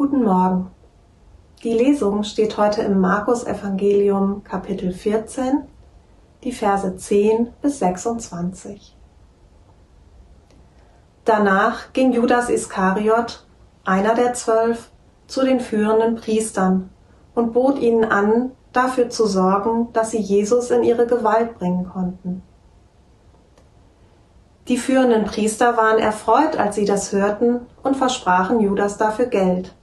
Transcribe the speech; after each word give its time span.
Guten 0.00 0.24
Morgen. 0.24 0.70
Die 1.62 1.74
Lesung 1.74 2.24
steht 2.24 2.56
heute 2.56 2.80
im 2.80 3.00
Markus 3.00 3.44
Evangelium 3.44 4.42
Kapitel 4.44 4.94
14, 4.94 5.64
die 6.42 6.52
Verse 6.52 6.96
10 6.96 7.52
bis 7.60 7.80
26. 7.80 8.96
Danach 11.26 11.92
ging 11.92 12.12
Judas 12.12 12.48
Iskariot, 12.48 13.44
einer 13.84 14.14
der 14.14 14.32
zwölf, 14.32 14.90
zu 15.26 15.44
den 15.44 15.60
führenden 15.60 16.16
Priestern 16.16 16.88
und 17.34 17.52
bot 17.52 17.78
ihnen 17.78 18.06
an, 18.06 18.52
dafür 18.72 19.10
zu 19.10 19.26
sorgen, 19.26 19.92
dass 19.92 20.12
sie 20.12 20.20
Jesus 20.20 20.70
in 20.70 20.82
ihre 20.82 21.06
Gewalt 21.06 21.58
bringen 21.58 21.90
konnten. 21.90 22.40
Die 24.66 24.78
führenden 24.78 25.26
Priester 25.26 25.76
waren 25.76 25.98
erfreut, 25.98 26.56
als 26.56 26.76
sie 26.76 26.86
das 26.86 27.12
hörten, 27.12 27.66
und 27.82 27.98
versprachen 27.98 28.60
Judas 28.60 28.96
dafür 28.96 29.26
Geld. 29.26 29.74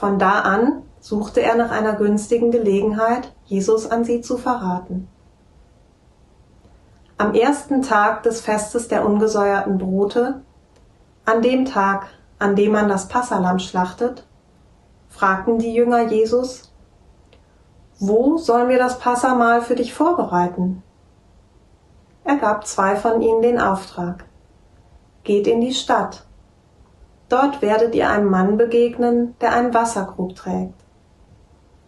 Von 0.00 0.18
da 0.18 0.40
an 0.40 0.84
suchte 0.98 1.42
er 1.42 1.56
nach 1.56 1.70
einer 1.70 1.92
günstigen 1.92 2.50
Gelegenheit, 2.50 3.34
Jesus 3.44 3.90
an 3.90 4.02
sie 4.02 4.22
zu 4.22 4.38
verraten. 4.38 5.08
Am 7.18 7.34
ersten 7.34 7.82
Tag 7.82 8.22
des 8.22 8.40
Festes 8.40 8.88
der 8.88 9.04
ungesäuerten 9.04 9.76
Brote, 9.76 10.40
an 11.26 11.42
dem 11.42 11.66
Tag, 11.66 12.06
an 12.38 12.56
dem 12.56 12.72
man 12.72 12.88
das 12.88 13.08
Passalam 13.08 13.58
schlachtet, 13.58 14.26
fragten 15.10 15.58
die 15.58 15.74
Jünger 15.74 16.08
Jesus, 16.08 16.72
wo 17.98 18.38
sollen 18.38 18.70
wir 18.70 18.78
das 18.78 18.98
Passamal 19.00 19.60
für 19.60 19.74
dich 19.74 19.92
vorbereiten? 19.92 20.82
Er 22.24 22.36
gab 22.36 22.66
zwei 22.66 22.96
von 22.96 23.20
ihnen 23.20 23.42
den 23.42 23.60
Auftrag. 23.60 24.24
Geht 25.24 25.46
in 25.46 25.60
die 25.60 25.74
Stadt. 25.74 26.24
Dort 27.30 27.62
werdet 27.62 27.94
ihr 27.94 28.10
einem 28.10 28.28
Mann 28.28 28.56
begegnen, 28.56 29.36
der 29.40 29.52
einen 29.52 29.72
Wasserkrug 29.72 30.34
trägt. 30.34 30.74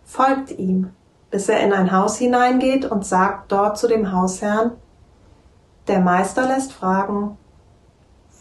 Folgt 0.04 0.52
ihm, 0.52 0.90
bis 1.32 1.48
er 1.48 1.58
in 1.60 1.72
ein 1.72 1.90
Haus 1.90 2.16
hineingeht 2.16 2.84
und 2.84 3.04
sagt 3.04 3.50
dort 3.50 3.76
zu 3.76 3.88
dem 3.88 4.12
Hausherrn, 4.12 4.70
der 5.88 5.98
Meister 5.98 6.46
lässt 6.46 6.72
fragen, 6.72 7.36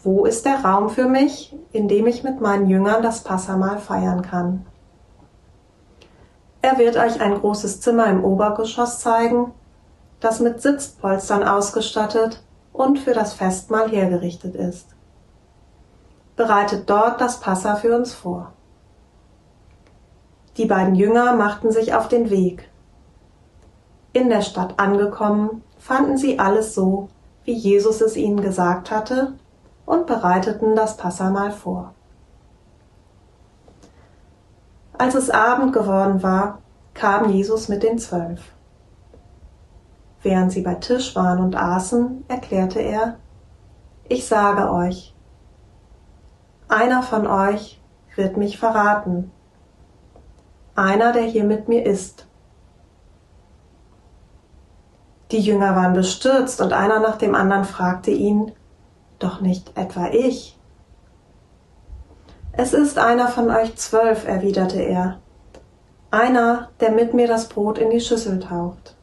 wo 0.04 0.26
ist 0.26 0.46
der 0.46 0.64
Raum 0.64 0.90
für 0.90 1.08
mich, 1.08 1.56
in 1.72 1.88
dem 1.88 2.06
ich 2.06 2.22
mit 2.22 2.40
meinen 2.40 2.68
Jüngern 2.68 3.02
das 3.02 3.24
Passamal 3.24 3.78
feiern 3.78 4.22
kann? 4.22 4.64
Er 6.60 6.78
wird 6.78 6.96
euch 6.96 7.20
ein 7.20 7.34
großes 7.34 7.80
Zimmer 7.80 8.06
im 8.06 8.22
Obergeschoss 8.22 9.00
zeigen, 9.00 9.52
das 10.20 10.38
mit 10.38 10.62
Sitzpolstern 10.62 11.42
ausgestattet 11.42 12.44
und 12.72 13.00
für 13.00 13.12
das 13.12 13.32
Festmahl 13.32 13.90
hergerichtet 13.90 14.54
ist. 14.54 14.86
Bereitet 16.36 16.88
dort 16.88 17.20
das 17.20 17.40
Passa 17.40 17.76
für 17.76 17.96
uns 17.96 18.14
vor. 18.14 18.52
Die 20.56 20.66
beiden 20.66 20.94
Jünger 20.94 21.34
machten 21.34 21.70
sich 21.70 21.94
auf 21.94 22.08
den 22.08 22.30
Weg. 22.30 22.68
In 24.12 24.28
der 24.28 24.42
Stadt 24.42 24.78
angekommen, 24.78 25.62
fanden 25.78 26.18
sie 26.18 26.38
alles 26.38 26.74
so, 26.74 27.08
wie 27.44 27.54
Jesus 27.54 28.00
es 28.00 28.16
ihnen 28.16 28.42
gesagt 28.42 28.90
hatte, 28.90 29.34
und 29.86 30.06
bereiteten 30.06 30.76
das 30.76 30.96
Passamal 30.96 31.50
vor. 31.50 31.94
Als 34.96 35.14
es 35.14 35.30
Abend 35.30 35.72
geworden 35.72 36.22
war, 36.22 36.58
kam 36.94 37.30
Jesus 37.30 37.68
mit 37.68 37.82
den 37.82 37.98
Zwölf. 37.98 38.40
Während 40.22 40.52
sie 40.52 40.62
bei 40.62 40.76
Tisch 40.76 41.16
waren 41.16 41.40
und 41.40 41.56
aßen, 41.56 42.24
erklärte 42.28 42.78
er, 42.80 43.16
ich 44.08 44.26
sage 44.26 44.70
euch, 44.70 45.14
einer 46.72 47.02
von 47.02 47.26
euch 47.26 47.80
wird 48.16 48.36
mich 48.36 48.58
verraten, 48.58 49.30
einer, 50.74 51.12
der 51.12 51.24
hier 51.24 51.44
mit 51.44 51.68
mir 51.68 51.84
ist. 51.84 52.26
Die 55.30 55.40
Jünger 55.40 55.76
waren 55.76 55.92
bestürzt 55.92 56.60
und 56.60 56.72
einer 56.72 57.00
nach 57.00 57.16
dem 57.16 57.34
anderen 57.34 57.64
fragte 57.64 58.10
ihn, 58.10 58.52
doch 59.18 59.40
nicht 59.40 59.76
etwa 59.76 60.08
ich. 60.08 60.58
Es 62.52 62.72
ist 62.72 62.98
einer 62.98 63.28
von 63.28 63.50
euch 63.50 63.76
zwölf, 63.76 64.26
erwiderte 64.26 64.80
er, 64.80 65.20
einer, 66.10 66.70
der 66.80 66.90
mit 66.90 67.14
mir 67.14 67.28
das 67.28 67.48
Brot 67.48 67.78
in 67.78 67.90
die 67.90 68.00
Schüssel 68.00 68.40
taucht. 68.40 68.96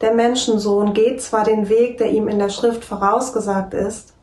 Der 0.00 0.14
Menschensohn 0.14 0.94
geht 0.94 1.22
zwar 1.22 1.44
den 1.44 1.68
Weg, 1.68 1.98
der 1.98 2.10
ihm 2.10 2.28
in 2.28 2.38
der 2.38 2.48
Schrift 2.48 2.84
vorausgesagt 2.84 3.74
ist, 3.74 4.14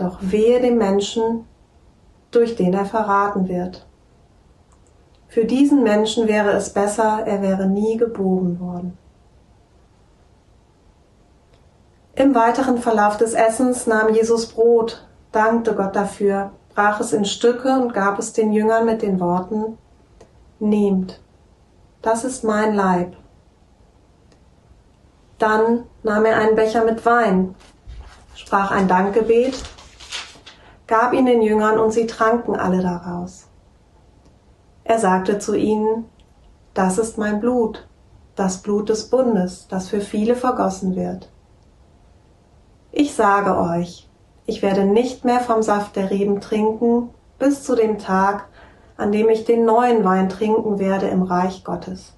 doch 0.00 0.18
wehe 0.20 0.60
dem 0.60 0.78
Menschen, 0.78 1.46
durch 2.30 2.56
den 2.56 2.74
er 2.74 2.84
verraten 2.84 3.48
wird. 3.48 3.86
Für 5.28 5.44
diesen 5.44 5.82
Menschen 5.82 6.26
wäre 6.26 6.50
es 6.52 6.70
besser, 6.70 7.22
er 7.24 7.42
wäre 7.42 7.66
nie 7.66 7.96
geboren 7.96 8.58
worden. 8.60 8.98
Im 12.14 12.34
weiteren 12.34 12.78
Verlauf 12.78 13.16
des 13.16 13.34
Essens 13.34 13.86
nahm 13.86 14.12
Jesus 14.12 14.46
Brot, 14.46 15.06
dankte 15.32 15.74
Gott 15.74 15.94
dafür, 15.94 16.50
brach 16.74 17.00
es 17.00 17.12
in 17.12 17.24
Stücke 17.24 17.80
und 17.80 17.94
gab 17.94 18.18
es 18.18 18.32
den 18.32 18.52
Jüngern 18.52 18.84
mit 18.84 19.02
den 19.02 19.20
Worten 19.20 19.78
Nehmt, 20.62 21.18
das 22.02 22.22
ist 22.24 22.44
mein 22.44 22.74
Leib. 22.74 23.16
Dann 25.38 25.84
nahm 26.02 26.26
er 26.26 26.36
einen 26.36 26.54
Becher 26.54 26.84
mit 26.84 27.06
Wein, 27.06 27.54
sprach 28.34 28.70
ein 28.70 28.86
Dankgebet, 28.86 29.54
gab 30.90 31.12
ihn 31.12 31.24
den 31.24 31.40
Jüngern 31.40 31.78
und 31.78 31.92
sie 31.92 32.06
tranken 32.06 32.56
alle 32.56 32.82
daraus. 32.82 33.46
Er 34.82 34.98
sagte 34.98 35.38
zu 35.38 35.54
ihnen, 35.54 36.04
das 36.74 36.98
ist 36.98 37.16
mein 37.16 37.38
Blut, 37.38 37.86
das 38.34 38.58
Blut 38.58 38.88
des 38.88 39.08
Bundes, 39.08 39.68
das 39.68 39.88
für 39.88 40.00
viele 40.00 40.34
vergossen 40.34 40.96
wird. 40.96 41.30
Ich 42.90 43.14
sage 43.14 43.56
euch, 43.56 44.08
ich 44.46 44.62
werde 44.62 44.84
nicht 44.84 45.24
mehr 45.24 45.38
vom 45.38 45.62
Saft 45.62 45.94
der 45.94 46.10
Reben 46.10 46.40
trinken, 46.40 47.10
bis 47.38 47.62
zu 47.62 47.76
dem 47.76 47.98
Tag, 47.98 48.46
an 48.96 49.12
dem 49.12 49.28
ich 49.28 49.44
den 49.44 49.64
neuen 49.64 50.04
Wein 50.04 50.28
trinken 50.28 50.80
werde 50.80 51.06
im 51.06 51.22
Reich 51.22 51.62
Gottes. 51.62 52.14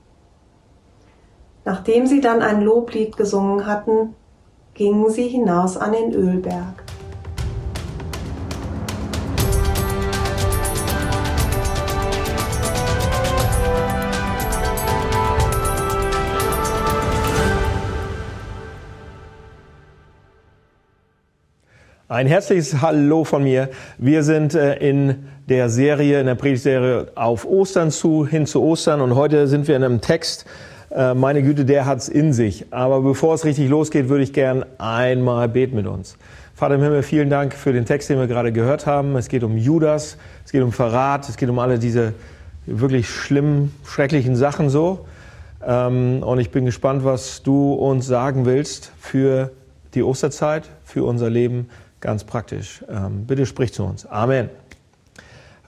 Nachdem 1.66 2.06
sie 2.06 2.22
dann 2.22 2.40
ein 2.40 2.62
Loblied 2.62 3.18
gesungen 3.18 3.66
hatten, 3.66 4.14
gingen 4.72 5.10
sie 5.10 5.28
hinaus 5.28 5.76
an 5.76 5.92
den 5.92 6.14
Ölberg. 6.14 6.81
Ein 22.12 22.26
herzliches 22.26 22.82
Hallo 22.82 23.24
von 23.24 23.42
mir. 23.42 23.70
Wir 23.96 24.22
sind 24.22 24.52
äh, 24.52 24.76
in 24.86 25.28
der 25.48 25.70
Serie, 25.70 26.20
in 26.20 26.26
der 26.26 26.34
Predigtserie 26.34 27.06
auf 27.14 27.46
Ostern 27.46 27.90
zu, 27.90 28.26
hin 28.26 28.44
zu 28.44 28.62
Ostern 28.62 29.00
und 29.00 29.14
heute 29.14 29.48
sind 29.48 29.66
wir 29.66 29.76
in 29.76 29.82
einem 29.82 30.02
Text, 30.02 30.44
äh, 30.90 31.14
meine 31.14 31.42
Güte, 31.42 31.64
der 31.64 31.86
hat's 31.86 32.08
in 32.08 32.34
sich. 32.34 32.66
Aber 32.70 33.00
bevor 33.00 33.32
es 33.32 33.46
richtig 33.46 33.70
losgeht, 33.70 34.10
würde 34.10 34.24
ich 34.24 34.34
gern 34.34 34.66
einmal 34.76 35.48
beten 35.48 35.74
mit 35.74 35.86
uns. 35.86 36.18
Vater 36.54 36.74
im 36.74 36.82
Himmel, 36.82 37.02
vielen 37.02 37.30
Dank 37.30 37.54
für 37.54 37.72
den 37.72 37.86
Text, 37.86 38.10
den 38.10 38.18
wir 38.18 38.26
gerade 38.26 38.52
gehört 38.52 38.84
haben. 38.84 39.16
Es 39.16 39.28
geht 39.28 39.42
um 39.42 39.56
Judas, 39.56 40.18
es 40.44 40.52
geht 40.52 40.62
um 40.62 40.72
Verrat, 40.72 41.26
es 41.30 41.38
geht 41.38 41.48
um 41.48 41.58
alle 41.58 41.78
diese 41.78 42.12
wirklich 42.66 43.08
schlimmen, 43.08 43.74
schrecklichen 43.86 44.36
Sachen 44.36 44.68
so. 44.68 45.06
Ähm, 45.66 46.22
und 46.22 46.40
ich 46.40 46.50
bin 46.50 46.66
gespannt, 46.66 47.06
was 47.06 47.42
du 47.42 47.72
uns 47.72 48.06
sagen 48.06 48.44
willst 48.44 48.92
für 49.00 49.50
die 49.94 50.02
Osterzeit, 50.02 50.68
für 50.84 51.04
unser 51.04 51.30
Leben 51.30 51.68
ganz 52.02 52.24
praktisch. 52.24 52.84
Ähm, 52.90 53.24
bitte 53.26 53.46
sprich 53.46 53.72
zu 53.72 53.84
uns. 53.84 54.04
Amen. 54.04 54.50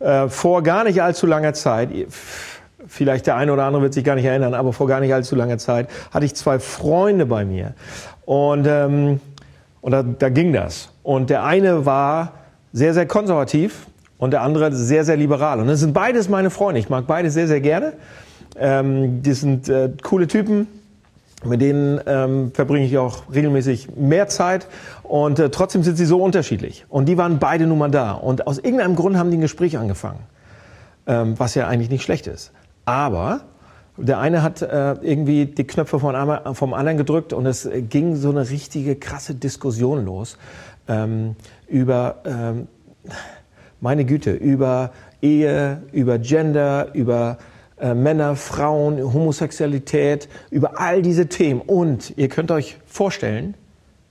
Äh, 0.00 0.28
vor 0.28 0.62
gar 0.62 0.84
nicht 0.84 1.00
allzu 1.00 1.26
langer 1.26 1.54
Zeit, 1.54 1.88
vielleicht 2.86 3.26
der 3.26 3.36
eine 3.36 3.52
oder 3.52 3.64
andere 3.64 3.84
wird 3.84 3.94
sich 3.94 4.04
gar 4.04 4.16
nicht 4.16 4.26
erinnern, 4.26 4.52
aber 4.52 4.74
vor 4.74 4.86
gar 4.86 5.00
nicht 5.00 5.14
allzu 5.14 5.34
langer 5.34 5.56
Zeit 5.56 5.88
hatte 6.10 6.26
ich 6.26 6.34
zwei 6.34 6.58
Freunde 6.58 7.24
bei 7.24 7.46
mir. 7.46 7.72
Und, 8.26 8.66
ähm, 8.68 9.20
und 9.80 9.92
da, 9.92 10.02
da 10.02 10.28
ging 10.28 10.52
das. 10.52 10.90
Und 11.02 11.30
der 11.30 11.44
eine 11.44 11.86
war 11.86 12.32
sehr, 12.72 12.92
sehr 12.92 13.06
konservativ 13.06 13.86
und 14.18 14.32
der 14.32 14.42
andere 14.42 14.72
sehr, 14.72 15.04
sehr 15.04 15.16
liberal. 15.16 15.60
Und 15.60 15.68
das 15.68 15.80
sind 15.80 15.94
beides 15.94 16.28
meine 16.28 16.50
Freunde. 16.50 16.80
Ich 16.80 16.90
mag 16.90 17.06
beide 17.06 17.30
sehr, 17.30 17.46
sehr 17.46 17.60
gerne. 17.60 17.94
Ähm, 18.56 19.22
die 19.22 19.32
sind 19.32 19.68
äh, 19.68 19.90
coole 20.02 20.26
Typen. 20.26 20.66
Mit 21.44 21.60
denen 21.60 22.00
ähm, 22.06 22.52
verbringe 22.52 22.86
ich 22.86 22.96
auch 22.98 23.22
regelmäßig 23.32 23.96
mehr 23.96 24.28
Zeit 24.28 24.66
und 25.02 25.38
äh, 25.38 25.50
trotzdem 25.50 25.82
sind 25.82 25.96
sie 25.96 26.06
so 26.06 26.22
unterschiedlich. 26.22 26.86
Und 26.88 27.06
die 27.06 27.18
waren 27.18 27.38
beide 27.38 27.66
nun 27.66 27.78
mal 27.78 27.90
da. 27.90 28.12
Und 28.12 28.46
aus 28.46 28.58
irgendeinem 28.58 28.96
Grund 28.96 29.16
haben 29.16 29.30
die 29.30 29.36
ein 29.36 29.42
Gespräch 29.42 29.76
angefangen, 29.78 30.20
ähm, 31.06 31.34
was 31.38 31.54
ja 31.54 31.68
eigentlich 31.68 31.90
nicht 31.90 32.02
schlecht 32.02 32.26
ist. 32.26 32.52
Aber 32.84 33.42
der 33.96 34.18
eine 34.18 34.42
hat 34.42 34.62
äh, 34.62 34.94
irgendwie 35.02 35.46
die 35.46 35.66
Knöpfe 35.66 36.00
vom, 36.00 36.14
vom 36.54 36.74
anderen 36.74 36.98
gedrückt 36.98 37.32
und 37.32 37.46
es 37.46 37.68
ging 37.88 38.16
so 38.16 38.30
eine 38.30 38.48
richtige 38.50 38.96
krasse 38.96 39.34
Diskussion 39.34 40.04
los 40.04 40.36
ähm, 40.88 41.36
über 41.68 42.16
ähm, 42.24 42.68
Meine 43.80 44.04
Güte, 44.04 44.32
über 44.32 44.90
Ehe, 45.22 45.82
über 45.92 46.18
Gender, 46.18 46.88
über 46.94 47.38
äh, 47.84 47.94
Männer, 47.94 48.34
Frauen, 48.34 49.12
Homosexualität, 49.12 50.26
über 50.50 50.80
all 50.80 51.02
diese 51.02 51.26
Themen. 51.26 51.60
Und 51.60 52.14
ihr 52.16 52.28
könnt 52.28 52.50
euch 52.50 52.78
vorstellen, 52.86 53.52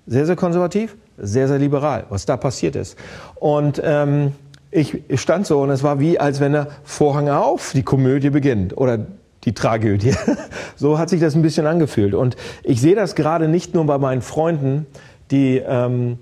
sehr, 0.06 0.28
sehr 0.28 0.36
konservativ, 0.36 0.96
sehr, 1.18 1.48
sehr 1.48 1.58
liberal, 1.58 2.06
was 2.10 2.28
da 2.28 2.38
passiert 2.38 2.76
ist. 2.76 3.00
Und 3.34 3.82
ähm, 3.84 4.34
ich 4.70 5.02
stand 5.16 5.48
so 5.48 5.62
und 5.62 5.72
es 5.72 5.82
war 5.82 6.00
wie, 6.00 6.20
als 6.20 6.40
wenn 6.40 6.52
der 6.52 6.68
Vorhang 6.84 7.30
auf, 7.30 7.72
die 7.74 7.82
Komödie 7.82 8.30
beginnt 8.30 8.78
oder 8.78 9.00
die 9.44 9.54
Tragödie. 9.54 10.14
so 10.76 11.00
hat 11.00 11.10
sich 11.10 11.20
das 11.20 11.34
ein 11.34 11.42
bisschen 11.42 11.66
angefühlt. 11.66 12.14
Und 12.14 12.36
ich 12.62 12.80
sehe 12.80 12.96
das 12.96 13.16
gerade 13.16 13.48
nicht 13.48 13.74
nur 13.74 13.88
bei 13.88 13.98
meinen 13.98 14.22
Freunden, 14.22 14.86
die, 15.32 15.58
ähm, 15.58 16.20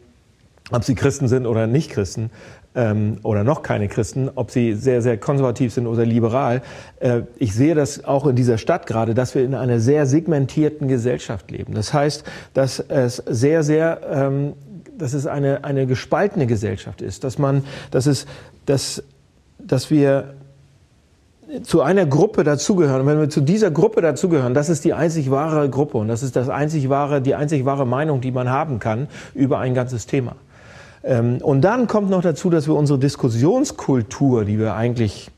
ob 0.72 0.86
sie 0.86 0.96
Christen 0.96 1.28
sind 1.28 1.46
oder 1.46 1.68
nicht 1.68 1.92
Christen, 1.92 2.30
ähm, 2.76 3.18
oder 3.24 3.44
noch 3.44 3.64
keine 3.64 3.88
Christen, 3.88 4.30
ob 4.36 4.52
sie 4.52 4.74
sehr, 4.74 5.02
sehr 5.02 5.18
konservativ 5.18 5.74
sind 5.74 5.88
oder 5.88 6.06
liberal. 6.06 6.62
Äh, 7.00 7.22
ich 7.38 7.54
sehe 7.54 7.76
das 7.76 8.06
auch 8.06 8.26
in 8.28 8.36
dieser 8.36 8.58
Stadt 8.58 8.86
gerade, 8.86 9.14
dass 9.14 9.36
wir 9.36 9.44
in 9.44 9.56
einer 9.56 9.80
sehr 9.80 10.06
segmentierten 10.06 10.88
Gesellschaft 10.88 11.52
leben. 11.52 11.74
Das 11.74 11.94
heißt, 11.94 12.24
dass 12.54 12.80
es 12.80 13.18
sehr, 13.18 13.64
sehr, 13.64 14.02
ähm, 14.10 14.54
dass 14.98 15.14
es 15.14 15.28
eine, 15.28 15.64
eine 15.64 15.86
gespaltene 15.86 16.48
Gesellschaft 16.48 17.02
ist, 17.02 17.24
dass 17.24 17.38
man, 17.38 17.64
dass 17.92 18.06
es, 18.06 18.26
dass, 18.66 19.04
dass 19.60 19.92
wir 19.92 20.36
zu 21.64 21.82
einer 21.82 22.06
Gruppe 22.06 22.46
dazugehören. 22.46 23.02
Und 23.02 23.08
wenn 23.08 23.20
wir 23.20 23.30
zu 23.30 23.42
dieser 23.42 23.72
Gruppe 23.72 24.02
dazugehören, 24.02 24.54
das 24.54 24.70
ist 24.70 24.86
die 24.86 24.94
einzig 24.94 25.32
wahre 25.32 25.70
Gruppe 25.70 25.98
und 25.98 26.08
das 26.08 26.24
ist 26.24 26.38
das 26.38 26.48
einzig 26.48 26.90
wahre, 26.90 27.22
die 27.22 27.36
einzig 27.36 27.66
wahre 27.66 27.86
Meinung, 27.86 28.22
die 28.22 28.32
man 28.32 28.50
haben 28.50 28.80
kann 28.80 29.08
über 29.34 29.60
ein 29.60 29.74
ganzes 29.74 30.06
Thema. 30.06 30.36
Ähm, 31.04 31.38
und 31.42 31.62
dann 31.62 31.88
kommt 31.88 32.10
noch 32.10 32.22
dazu, 32.22 32.50
dass 32.50 32.68
wir 32.68 32.76
unsere 32.76 33.00
Diskussionskultur, 33.00 34.46
die 34.46 34.60
wir 34.60 34.76
eigentlich 34.76 35.32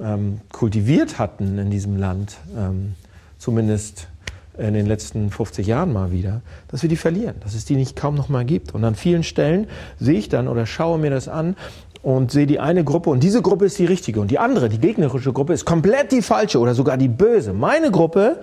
ähm, 0.00 0.40
kultiviert 0.52 1.18
hatten 1.18 1.58
in 1.58 1.70
diesem 1.70 1.96
Land, 1.96 2.38
ähm, 2.56 2.94
zumindest 3.38 4.08
in 4.58 4.74
den 4.74 4.86
letzten 4.86 5.30
50 5.30 5.66
Jahren 5.66 5.92
mal 5.92 6.12
wieder, 6.12 6.42
dass 6.68 6.82
wir 6.82 6.88
die 6.88 6.96
verlieren, 6.96 7.36
dass 7.40 7.54
es 7.54 7.64
die 7.64 7.76
nicht 7.76 7.96
kaum 7.96 8.14
noch 8.14 8.28
mal 8.28 8.44
gibt. 8.44 8.74
Und 8.74 8.84
an 8.84 8.94
vielen 8.94 9.22
Stellen 9.22 9.66
sehe 9.98 10.18
ich 10.18 10.28
dann 10.28 10.48
oder 10.48 10.66
schaue 10.66 10.98
mir 10.98 11.10
das 11.10 11.28
an 11.28 11.56
und 12.02 12.30
sehe 12.30 12.46
die 12.46 12.60
eine 12.60 12.84
Gruppe 12.84 13.10
und 13.10 13.22
diese 13.22 13.42
Gruppe 13.42 13.66
ist 13.66 13.78
die 13.78 13.84
richtige 13.84 14.20
und 14.20 14.30
die 14.30 14.38
andere, 14.38 14.68
die 14.68 14.78
gegnerische 14.78 15.32
Gruppe, 15.32 15.52
ist 15.52 15.64
komplett 15.64 16.12
die 16.12 16.22
falsche 16.22 16.58
oder 16.58 16.74
sogar 16.74 16.96
die 16.96 17.08
böse. 17.08 17.52
Meine 17.52 17.90
Gruppe 17.90 18.40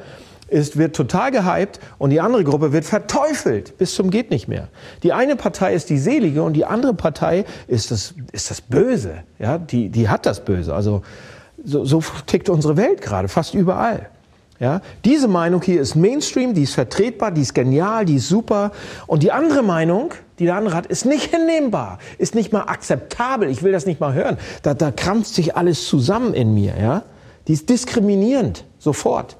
ist, 0.48 0.78
wird 0.78 0.96
total 0.96 1.32
gehypt 1.32 1.80
und 1.98 2.10
die 2.10 2.22
andere 2.22 2.44
Gruppe 2.44 2.72
wird 2.72 2.86
verteufelt 2.86 3.78
bis 3.78 3.96
zum 3.96 4.10
geht 4.10 4.32
nicht 4.32 4.48
mehr. 4.48 4.68
Die 5.04 5.14
eine 5.14 5.36
Partei 5.36 5.74
ist 5.74 5.90
die 5.90 5.98
Selige 5.98 6.44
und 6.44 6.54
die 6.54 6.66
andere 6.66 6.94
Partei 6.94 7.46
ist 7.68 7.92
das, 7.92 8.14
ist 8.32 8.50
das 8.50 8.62
Böse. 8.62 9.24
Ja, 9.40 9.58
die, 9.58 9.90
die 9.90 10.10
hat 10.10 10.26
das 10.26 10.44
Böse. 10.44 10.74
Also 10.74 11.02
so, 11.64 11.86
so 11.86 12.04
tickt 12.26 12.50
unsere 12.50 12.78
Welt 12.78 13.02
gerade, 13.02 13.28
fast 13.28 13.54
überall. 13.54 14.10
Ja, 14.60 14.82
diese 15.06 15.28
Meinung 15.28 15.62
hier 15.62 15.80
ist 15.80 15.96
Mainstream, 15.96 16.56
die 16.56 16.64
ist 16.64 16.74
vertretbar, 16.74 17.30
die 17.30 17.42
ist 17.42 17.54
genial, 17.54 18.06
die 18.06 18.16
ist 18.16 18.28
super. 18.28 18.72
Und 19.06 19.22
die 19.22 19.32
andere 19.32 19.62
Meinung, 19.62 20.16
die 20.40 20.46
der 20.46 20.56
andere 20.56 20.76
hat, 20.76 20.88
ist 20.88 21.06
nicht 21.06 21.30
hinnehmbar, 21.30 22.00
ist 22.18 22.34
nicht 22.34 22.52
mal 22.54 22.64
akzeptabel. 22.64 23.50
Ich 23.50 23.62
will 23.62 23.72
das 23.72 23.86
nicht 23.86 24.00
mal 24.00 24.16
hören. 24.16 24.38
Da, 24.64 24.74
da 24.74 24.90
krampft 24.90 25.32
sich 25.36 25.56
alles 25.56 25.86
zusammen 25.88 26.34
in 26.34 26.56
mir. 26.56 26.74
Ja, 26.80 27.04
die 27.48 27.54
ist 27.54 27.70
diskriminierend 27.70 28.66
sofort. 28.80 29.38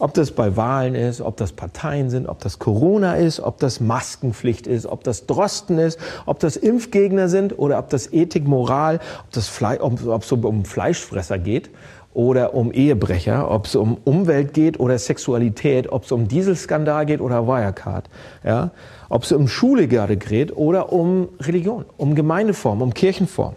Ob 0.00 0.14
das 0.14 0.30
bei 0.30 0.56
Wahlen 0.56 0.94
ist, 0.94 1.20
ob 1.20 1.36
das 1.36 1.52
Parteien 1.52 2.08
sind, 2.08 2.26
ob 2.26 2.38
das 2.40 2.58
Corona 2.58 3.16
ist, 3.16 3.38
ob 3.38 3.58
das 3.58 3.80
Maskenpflicht 3.80 4.66
ist, 4.66 4.86
ob 4.86 5.04
das 5.04 5.26
Drosten 5.26 5.78
ist, 5.78 5.98
ob 6.24 6.40
das 6.40 6.56
Impfgegner 6.56 7.28
sind 7.28 7.58
oder 7.58 7.78
ob 7.78 7.90
das 7.90 8.10
Ethik, 8.10 8.48
Moral, 8.48 8.98
ob, 9.26 9.42
Fle 9.42 9.78
ob, 9.82 10.22
es 10.22 10.32
um 10.32 10.64
Fleischfresser 10.64 11.38
geht 11.38 11.68
oder 12.14 12.54
um 12.54 12.72
Ehebrecher, 12.72 13.50
ob 13.50 13.66
es 13.66 13.76
um 13.76 13.98
Umwelt 14.04 14.54
geht 14.54 14.80
oder 14.80 14.98
Sexualität, 14.98 15.92
ob 15.92 16.04
es 16.04 16.12
um 16.12 16.28
Dieselskandal 16.28 17.04
geht 17.04 17.20
oder 17.20 17.46
Wirecard, 17.46 18.08
ja? 18.42 18.70
ob 19.10 19.24
es 19.24 19.32
um 19.32 19.48
Schule 19.48 19.86
gerade 19.86 20.16
geht 20.16 20.56
oder 20.56 20.94
um 20.94 21.28
Religion, 21.40 21.84
um 21.98 22.14
Gemeindeform, 22.14 22.80
um 22.80 22.94
Kirchenform. 22.94 23.54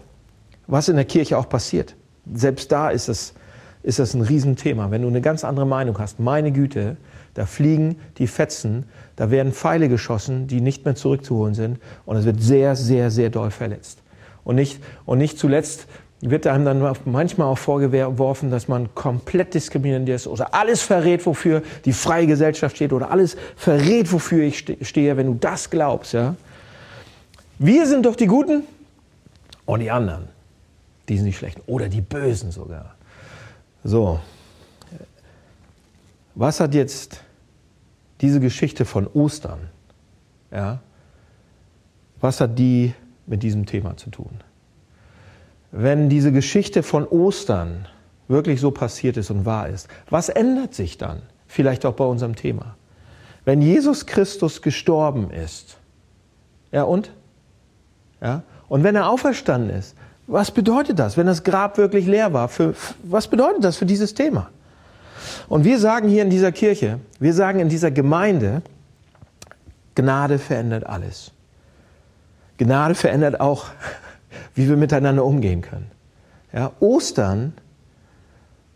Was 0.66 0.90
in 0.90 0.96
der 0.96 1.06
Kirche 1.06 1.38
auch 1.38 1.48
passiert. 1.48 1.94
Selbst 2.34 2.70
da 2.70 2.90
ist 2.90 3.08
es 3.08 3.32
ist 3.84 3.98
das 3.98 4.14
ein 4.14 4.22
Riesenthema. 4.22 4.90
Wenn 4.90 5.02
du 5.02 5.08
eine 5.08 5.20
ganz 5.20 5.44
andere 5.44 5.66
Meinung 5.66 5.98
hast, 5.98 6.18
meine 6.18 6.50
Güte, 6.50 6.96
da 7.34 7.46
fliegen 7.46 7.96
die 8.18 8.26
Fetzen, 8.26 8.84
da 9.14 9.30
werden 9.30 9.52
Pfeile 9.52 9.88
geschossen, 9.88 10.46
die 10.46 10.60
nicht 10.60 10.84
mehr 10.84 10.96
zurückzuholen 10.96 11.54
sind 11.54 11.78
und 12.06 12.16
es 12.16 12.24
wird 12.24 12.42
sehr, 12.42 12.74
sehr, 12.76 13.10
sehr 13.10 13.30
doll 13.30 13.50
verletzt. 13.50 13.98
Und 14.42 14.56
nicht, 14.56 14.82
und 15.04 15.18
nicht 15.18 15.38
zuletzt 15.38 15.86
wird 16.20 16.46
einem 16.46 16.64
dann 16.64 16.96
manchmal 17.04 17.48
auch 17.48 17.58
vorgeworfen, 17.58 18.50
dass 18.50 18.68
man 18.68 18.94
komplett 18.94 19.52
diskriminierend 19.52 20.08
ist 20.08 20.26
oder 20.26 20.54
alles 20.54 20.80
verrät, 20.80 21.24
wofür 21.26 21.62
die 21.84 21.92
freie 21.92 22.26
Gesellschaft 22.26 22.76
steht 22.76 22.94
oder 22.94 23.10
alles 23.10 23.36
verrät, 23.56 24.10
wofür 24.10 24.44
ich 24.44 24.64
stehe, 24.80 25.16
wenn 25.18 25.26
du 25.26 25.34
das 25.34 25.68
glaubst. 25.68 26.14
Ja? 26.14 26.36
Wir 27.58 27.86
sind 27.86 28.06
doch 28.06 28.16
die 28.16 28.26
Guten 28.26 28.62
und 29.66 29.80
die 29.80 29.90
anderen, 29.90 30.28
die 31.10 31.18
sind 31.18 31.26
die 31.26 31.34
Schlechten 31.34 31.60
oder 31.66 31.90
die 31.90 32.00
Bösen 32.00 32.50
sogar. 32.50 32.94
So, 33.84 34.18
was 36.34 36.58
hat 36.58 36.74
jetzt 36.74 37.20
diese 38.22 38.40
Geschichte 38.40 38.86
von 38.86 39.06
Ostern, 39.06 39.68
ja, 40.50 40.80
was 42.20 42.40
hat 42.40 42.58
die 42.58 42.94
mit 43.26 43.42
diesem 43.42 43.66
Thema 43.66 43.96
zu 43.98 44.08
tun? 44.08 44.40
Wenn 45.70 46.08
diese 46.08 46.32
Geschichte 46.32 46.82
von 46.82 47.06
Ostern 47.06 47.86
wirklich 48.26 48.60
so 48.60 48.70
passiert 48.70 49.18
ist 49.18 49.30
und 49.30 49.44
wahr 49.44 49.68
ist, 49.68 49.88
was 50.08 50.30
ändert 50.30 50.72
sich 50.72 50.96
dann? 50.96 51.20
Vielleicht 51.46 51.84
auch 51.84 51.94
bei 51.94 52.04
unserem 52.04 52.36
Thema. 52.36 52.76
Wenn 53.44 53.60
Jesus 53.60 54.06
Christus 54.06 54.62
gestorben 54.62 55.30
ist, 55.30 55.76
ja 56.72 56.84
und? 56.84 57.12
Ja, 58.22 58.42
und 58.68 58.82
wenn 58.82 58.96
er 58.96 59.10
auferstanden 59.10 59.76
ist, 59.76 59.94
was 60.26 60.50
bedeutet 60.50 60.98
das, 60.98 61.16
wenn 61.16 61.26
das 61.26 61.44
Grab 61.44 61.78
wirklich 61.78 62.06
leer 62.06 62.32
war? 62.32 62.48
Für, 62.48 62.74
was 63.02 63.28
bedeutet 63.28 63.64
das 63.64 63.76
für 63.76 63.86
dieses 63.86 64.14
Thema? 64.14 64.48
Und 65.48 65.64
wir 65.64 65.78
sagen 65.78 66.08
hier 66.08 66.22
in 66.22 66.30
dieser 66.30 66.52
Kirche, 66.52 66.98
wir 67.18 67.34
sagen 67.34 67.60
in 67.60 67.68
dieser 67.68 67.90
Gemeinde, 67.90 68.62
Gnade 69.94 70.38
verändert 70.38 70.86
alles. 70.86 71.30
Gnade 72.58 72.94
verändert 72.94 73.40
auch, 73.40 73.66
wie 74.54 74.68
wir 74.68 74.76
miteinander 74.76 75.24
umgehen 75.24 75.62
können. 75.62 75.90
Ja, 76.52 76.72
Ostern 76.80 77.52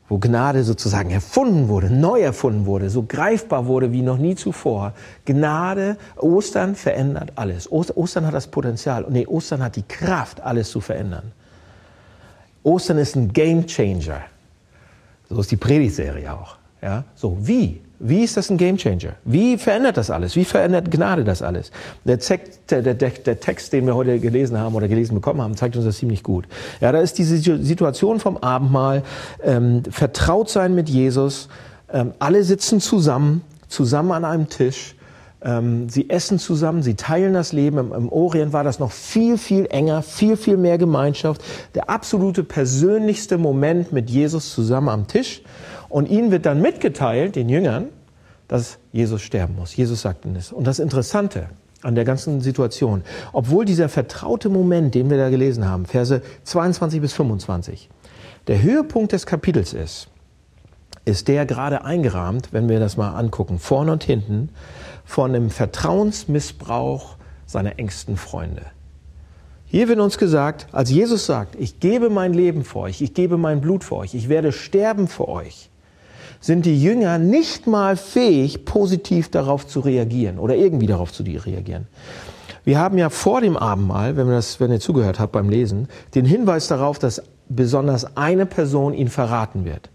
wo 0.09 0.19
Gnade 0.19 0.65
sozusagen 0.65 1.11
erfunden 1.11 1.69
wurde, 1.69 1.91
neu 1.91 2.21
erfunden 2.21 2.67
wurde, 2.67 2.89
so 2.89 3.03
greifbar 3.03 3.67
wurde 3.67 3.93
wie 3.93 4.03
noch 4.03 4.17
nie 4.17 4.35
zuvor. 4.35 4.95
Gnade, 5.27 5.97
Ostern 6.17 6.75
verändert 6.75 7.33
alles. 7.37 7.71
Ostern 7.71 8.27
hat 8.27 8.35
das 8.35 8.47
Potenzial, 8.47 9.07
nee, 9.11 9.27
Ostern 9.27 9.63
hat 9.63 9.77
die 9.77 9.83
Kraft, 9.83 10.41
alles 10.41 10.71
zu 10.71 10.81
verändern. 10.81 11.33
Ostern 12.69 12.99
ist 12.99 13.17
ein 13.17 13.33
Game 13.33 13.67
Changer. 13.67 14.21
So 15.29 15.41
ist 15.41 15.51
die 15.51 15.57
Predigtserie 15.57 16.33
auch. 16.33 16.57
Ja? 16.83 17.05
So, 17.15 17.37
wie? 17.41 17.81
Wie 18.01 18.23
ist 18.23 18.37
das 18.37 18.49
ein 18.49 18.59
Game 18.59 18.77
Changer? 18.77 19.15
Wie 19.25 19.59
verändert 19.59 19.97
das 19.97 20.11
alles? 20.11 20.37
Wie 20.37 20.45
verändert 20.45 20.91
Gnade 20.91 21.25
das 21.25 21.43
alles? 21.43 21.73
Der, 22.05 22.19
Text, 22.19 22.61
der, 22.71 22.83
der, 22.83 22.95
der 22.95 23.41
Text, 23.41 23.73
den 23.73 23.87
wir 23.87 23.97
heute 23.97 24.21
gelesen 24.21 24.57
haben 24.57 24.75
oder 24.77 24.87
gelesen 24.87 25.15
bekommen 25.15 25.41
haben, 25.41 25.57
zeigt 25.57 25.75
uns 25.75 25.85
das 25.85 25.97
ziemlich 25.97 26.23
gut. 26.23 26.47
Ja, 26.81 26.93
da 26.93 27.01
ist 27.01 27.19
diese 27.19 27.39
Situation 27.39 28.21
vom 28.21 28.37
Abendmahl, 28.37 29.03
ähm, 29.43 29.83
vertraut 29.91 30.49
sein 30.49 30.77
mit 30.77 30.89
Jesus, 30.89 31.49
ähm, 31.93 32.13
alle 32.21 32.45
sitzen 32.45 32.81
zusammen, 32.81 33.43
zusammen 33.67 34.13
an 34.13 34.25
einem 34.25 34.49
Tisch, 34.49 34.95
ähm, 35.41 35.89
sie 35.89 36.11
essen 36.11 36.39
zusammen, 36.39 36.83
sie 36.83 36.95
teilen 36.95 37.33
das 37.33 37.53
Leben. 37.53 37.79
Im, 37.79 37.93
Im, 37.93 38.09
Orient 38.09 38.53
war 38.53 38.65
das 38.65 38.79
noch 38.79 38.91
viel, 38.91 39.39
viel 39.39 39.67
enger, 39.71 40.03
viel, 40.03 40.37
viel 40.37 40.57
mehr 40.57 40.79
Gemeinschaft. 40.79 41.43
Der 41.75 41.89
absolute 41.89 42.43
persönlichste 42.43 43.39
Moment 43.39 43.93
mit 43.93 44.11
Jesus 44.11 44.53
zusammen 44.53 44.89
am 44.89 45.07
Tisch. 45.07 45.43
Und 45.89 46.09
ihnen 46.09 46.31
wird 46.31 46.45
dann 46.45 46.61
mitgeteilt, 46.61 47.37
den 47.37 47.49
Jüngern, 47.49 47.87
dass 48.49 48.79
Jesus 48.93 49.23
sterben 49.23 49.55
muss. 49.57 49.77
Jesus 49.77 50.03
sagt 50.03 50.25
ihnen 50.25 50.35
das. 50.35 50.53
Und 50.53 50.67
das 50.67 50.79
Interessante 50.79 51.49
an 51.83 51.95
der 51.95 52.05
ganzen 52.05 52.41
Situation, 52.41 53.03
obwohl 53.33 53.65
dieser 53.65 53.89
vertraute 53.89 54.49
Moment, 54.49 54.95
den 54.95 55.11
wir 55.11 55.17
da 55.17 55.31
gelesen 55.31 55.69
haben, 55.69 55.87
Verse 55.87 56.23
22 56.43 57.01
bis 57.01 57.13
25, 57.13 57.89
der 58.49 58.63
Höhepunkt 58.63 59.13
des 59.13 59.27
Kapitels 59.27 59.73
ist, 59.73 60.09
ist 61.05 61.29
der 61.29 61.47
gerade 61.47 61.85
eingerahmt, 61.85 62.53
wenn 62.53 62.69
wir 62.69 62.81
das 62.81 62.97
mal 62.97 63.15
angucken, 63.15 63.59
vorne 63.59 63.93
und 63.93 64.05
hinten, 64.05 64.51
von 65.09 65.33
dem 65.33 65.49
Vertrauensmissbrauch 65.49 67.17
seiner 67.47 67.79
engsten 67.79 68.19
Freunde. 68.19 68.61
Hier 69.65 69.89
wird 69.89 70.01
uns 70.01 70.19
gesagt, 70.19 70.67
als 70.71 70.91
Jesus 70.91 71.25
sagt, 71.25 71.57
ich 71.57 71.81
gebe 71.81 72.11
mein 72.11 72.35
Leben 72.35 72.63
für 72.63 72.81
euch, 72.81 73.01
ich 73.01 73.15
gebe 73.15 73.39
mein 73.39 73.63
Blut 73.63 73.85
für 73.85 73.97
euch, 73.97 74.15
ich 74.15 74.29
werde 74.29 74.53
sterben 74.53 75.09
für 75.09 75.27
euch, 75.27 75.71
sind 76.41 76.67
die 76.67 76.81
Jünger 76.81 77.17
nicht 77.17 77.67
mal 77.67 77.97
fähig, 77.97 78.67
positiv 78.67 79.31
darauf 79.31 79.67
zu 79.67 79.81
reagieren 79.81 80.39
oder 80.39 80.57
irgendwie 80.57 80.87
darauf 80.87 81.11
zu 81.11 81.23
reagieren. 81.23 81.87
Wir 82.65 82.79
haben 82.79 82.99
ja 82.99 83.09
vor 83.09 83.41
dem 83.41 83.57
Abendmahl, 83.57 84.15
wenn, 84.19 84.29
das, 84.29 84.61
wenn 84.61 84.71
ihr 84.71 84.79
zugehört 84.79 85.19
habt 85.19 85.33
beim 85.33 85.49
Lesen, 85.49 85.89
den 86.15 86.27
Hinweis 86.27 86.69
darauf, 86.69 86.99
dass 86.99 87.23
besonders 87.49 88.15
eine 88.19 88.45
Person 88.45 88.93
ihn 88.93 89.09
verraten 89.09 89.65
wird. 89.65 89.89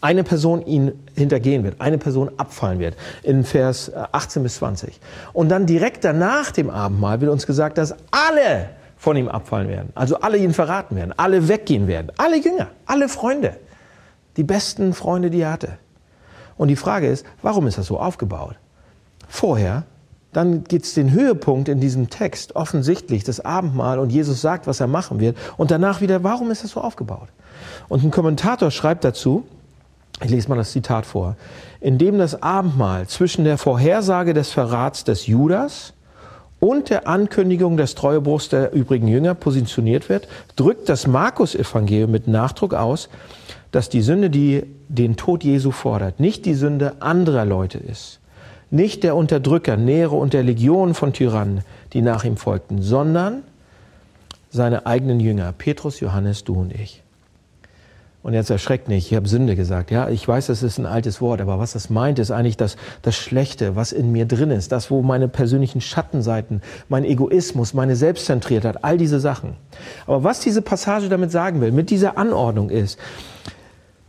Eine 0.00 0.24
Person 0.24 0.64
ihn 0.64 0.92
hintergehen 1.14 1.62
wird, 1.62 1.80
eine 1.80 1.98
Person 1.98 2.30
abfallen 2.38 2.78
wird, 2.78 2.96
in 3.22 3.44
Vers 3.44 3.92
18 3.94 4.42
bis 4.42 4.56
20. 4.56 4.98
Und 5.32 5.50
dann 5.50 5.66
direkt 5.66 6.04
danach 6.04 6.52
dem 6.52 6.70
Abendmahl 6.70 7.20
wird 7.20 7.30
uns 7.30 7.46
gesagt, 7.46 7.76
dass 7.76 7.94
alle 8.10 8.70
von 8.96 9.16
ihm 9.16 9.28
abfallen 9.28 9.68
werden. 9.68 9.90
Also 9.94 10.20
alle 10.20 10.38
ihn 10.38 10.54
verraten 10.54 10.96
werden, 10.96 11.14
alle 11.16 11.48
weggehen 11.48 11.86
werden, 11.86 12.12
alle 12.16 12.38
Jünger, 12.38 12.68
alle 12.86 13.08
Freunde, 13.08 13.56
die 14.36 14.44
besten 14.44 14.94
Freunde, 14.94 15.30
die 15.30 15.40
er 15.40 15.52
hatte. 15.52 15.78
Und 16.56 16.68
die 16.68 16.76
Frage 16.76 17.08
ist, 17.08 17.24
warum 17.42 17.66
ist 17.66 17.78
das 17.78 17.86
so 17.86 17.98
aufgebaut? 17.98 18.56
Vorher, 19.28 19.84
dann 20.32 20.64
gibt 20.64 20.84
es 20.84 20.94
den 20.94 21.12
Höhepunkt 21.12 21.68
in 21.68 21.80
diesem 21.80 22.10
Text, 22.10 22.54
offensichtlich 22.56 23.24
das 23.24 23.40
Abendmahl 23.40 23.98
und 23.98 24.10
Jesus 24.10 24.40
sagt, 24.40 24.66
was 24.66 24.80
er 24.80 24.86
machen 24.86 25.20
wird. 25.20 25.36
Und 25.56 25.70
danach 25.70 26.00
wieder, 26.00 26.22
warum 26.22 26.50
ist 26.50 26.62
das 26.62 26.72
so 26.72 26.80
aufgebaut? 26.80 27.28
Und 27.88 28.04
ein 28.04 28.10
Kommentator 28.10 28.70
schreibt 28.70 29.04
dazu, 29.04 29.44
ich 30.22 30.30
lese 30.30 30.48
mal 30.48 30.56
das 30.56 30.72
Zitat 30.72 31.06
vor, 31.06 31.36
indem 31.80 32.18
das 32.18 32.42
Abendmahl 32.42 33.06
zwischen 33.06 33.44
der 33.44 33.58
Vorhersage 33.58 34.34
des 34.34 34.50
Verrats 34.50 35.04
des 35.04 35.26
Judas 35.26 35.94
und 36.58 36.90
der 36.90 37.08
Ankündigung 37.08 37.76
des 37.76 37.94
Treuebruchs 37.94 38.50
der 38.50 38.72
übrigen 38.72 39.08
Jünger 39.08 39.34
positioniert 39.34 40.08
wird, 40.08 40.28
drückt 40.56 40.88
das 40.88 41.06
Markus-Evangelium 41.06 42.10
mit 42.10 42.28
Nachdruck 42.28 42.74
aus, 42.74 43.08
dass 43.72 43.88
die 43.88 44.02
Sünde, 44.02 44.28
die 44.28 44.64
den 44.88 45.16
Tod 45.16 45.42
Jesu 45.42 45.70
fordert, 45.70 46.20
nicht 46.20 46.44
die 46.44 46.54
Sünde 46.54 47.00
anderer 47.00 47.46
Leute 47.46 47.78
ist, 47.78 48.20
nicht 48.70 49.02
der 49.02 49.16
Unterdrücker 49.16 49.76
Nero 49.76 50.18
und 50.18 50.34
der 50.34 50.42
Legionen 50.42 50.94
von 50.94 51.12
Tyrannen, 51.12 51.62
die 51.92 52.02
nach 52.02 52.24
ihm 52.24 52.36
folgten, 52.36 52.82
sondern 52.82 53.42
seine 54.50 54.86
eigenen 54.86 55.20
Jünger, 55.20 55.52
Petrus, 55.56 56.00
Johannes, 56.00 56.44
du 56.44 56.54
und 56.54 56.74
ich. 56.74 57.02
Und 58.22 58.34
jetzt 58.34 58.50
erschreckt 58.50 58.88
nicht, 58.88 59.10
ich 59.10 59.16
habe 59.16 59.26
Sünde 59.26 59.56
gesagt. 59.56 59.90
Ja, 59.90 60.10
ich 60.10 60.26
weiß, 60.26 60.48
das 60.48 60.62
ist 60.62 60.78
ein 60.78 60.84
altes 60.84 61.22
Wort, 61.22 61.40
aber 61.40 61.58
was 61.58 61.72
das 61.72 61.88
meint, 61.88 62.18
ist 62.18 62.30
eigentlich 62.30 62.58
das, 62.58 62.76
das 63.00 63.16
Schlechte, 63.16 63.76
was 63.76 63.92
in 63.92 64.12
mir 64.12 64.26
drin 64.26 64.50
ist, 64.50 64.72
das, 64.72 64.90
wo 64.90 65.00
meine 65.00 65.26
persönlichen 65.26 65.80
Schattenseiten, 65.80 66.60
mein 66.90 67.04
Egoismus, 67.04 67.72
meine 67.72 67.96
Selbstzentriertheit, 67.96 68.84
all 68.84 68.98
diese 68.98 69.20
Sachen. 69.20 69.54
Aber 70.06 70.22
was 70.22 70.40
diese 70.40 70.60
Passage 70.60 71.08
damit 71.08 71.30
sagen 71.32 71.62
will, 71.62 71.72
mit 71.72 71.88
dieser 71.88 72.18
Anordnung 72.18 72.68
ist, 72.68 72.98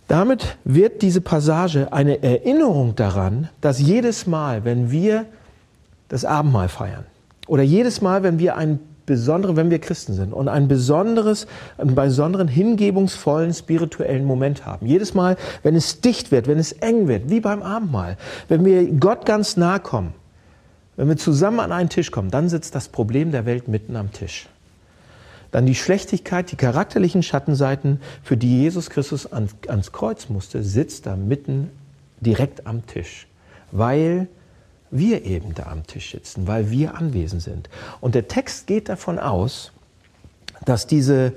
damit 0.10 0.58
wird 0.66 1.02
diese 1.04 1.22
Passage 1.22 1.94
eine 1.94 2.22
Erinnerung 2.22 2.98
daran, 2.98 3.48
dass 3.62 3.80
jedes 3.80 4.28
Mal, 4.28 4.66
wenn 4.66 4.92
wir 4.92 5.26
das 6.10 6.26
Abendmahl 6.26 6.68
feiern, 6.68 7.06
oder 7.48 7.64
jedes 7.64 8.02
Mal, 8.02 8.24
wenn 8.24 8.38
wir 8.38 8.58
einen 8.58 8.80
besondere, 9.12 9.58
wenn 9.58 9.70
wir 9.70 9.80
Christen 9.80 10.14
sind 10.14 10.32
und 10.32 10.48
ein 10.48 10.70
besonderes, 10.70 11.48
einen 11.78 11.96
besonderen 11.96 12.48
hingebungsvollen 12.48 13.54
spirituellen 13.54 14.24
Moment 14.24 14.66
haben. 14.66 14.88
Jedes 14.88 15.14
Mal, 15.14 15.36
wenn 15.64 15.76
es 15.76 16.00
dicht 16.00 16.32
wird, 16.32 16.48
wenn 16.48 16.58
es 16.58 16.72
eng 16.72 17.10
wird, 17.10 17.30
wie 17.30 17.42
beim 17.42 17.62
Abendmahl, 17.62 18.18
wenn 18.48 18.64
wir 18.64 18.86
Gott 18.94 19.26
ganz 19.26 19.58
nahe 19.58 19.82
kommen, 19.82 20.14
wenn 20.96 21.10
wir 21.10 21.18
zusammen 21.18 21.60
an 21.60 21.74
einen 21.74 21.90
Tisch 21.90 22.10
kommen, 22.10 22.32
dann 22.32 22.48
sitzt 22.48 22.74
das 22.74 22.88
Problem 22.88 23.32
der 23.32 23.46
Welt 23.46 23.68
mitten 23.68 23.98
am 23.98 24.14
Tisch. 24.14 24.48
Dann 25.52 25.66
die 25.66 25.76
Schlechtigkeit, 25.76 26.50
die 26.50 26.56
charakterlichen 26.56 27.22
Schattenseiten, 27.22 28.00
für 28.24 28.38
die 28.38 28.62
Jesus 28.62 28.90
Christus 28.90 29.28
ans 29.34 29.92
Kreuz 29.92 30.30
musste, 30.30 30.64
sitzt 30.64 31.06
da 31.06 31.18
mitten 31.18 31.70
direkt 32.22 32.66
am 32.66 32.88
Tisch. 32.88 33.28
Weil 33.74 34.30
wir 34.92 35.26
eben 35.26 35.56
da 35.56 35.64
am 35.64 35.88
Tisch 35.88 36.12
sitzen, 36.12 36.48
weil 36.48 36.70
wir 36.70 36.96
anwesend 36.96 37.42
sind. 37.42 37.70
Und 38.02 38.14
der 38.14 38.28
Text 38.28 38.68
geht 38.68 38.90
davon 38.90 39.20
aus, 39.20 39.72
dass 40.66 40.86
diese 40.86 41.34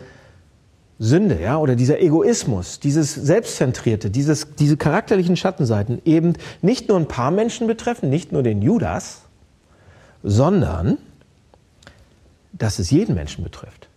Sünde, 0.98 1.40
ja, 1.40 1.58
oder 1.58 1.74
dieser 1.74 2.00
Egoismus, 2.00 2.78
dieses 2.78 3.14
Selbstzentrierte, 3.14 4.10
dieses, 4.10 4.54
diese 4.56 4.76
charakterlichen 4.76 5.36
Schattenseiten 5.36 6.00
eben 6.04 6.34
nicht 6.62 6.88
nur 6.88 6.98
ein 6.98 7.08
paar 7.08 7.30
Menschen 7.30 7.66
betreffen, 7.66 8.10
nicht 8.10 8.32
nur 8.32 8.42
den 8.42 8.62
Judas, 8.62 9.22
sondern 10.22 10.98
dass 12.52 12.78
es 12.78 12.90
jeden 12.90 13.14
Menschen 13.14 13.42
betrifft. 13.42 13.88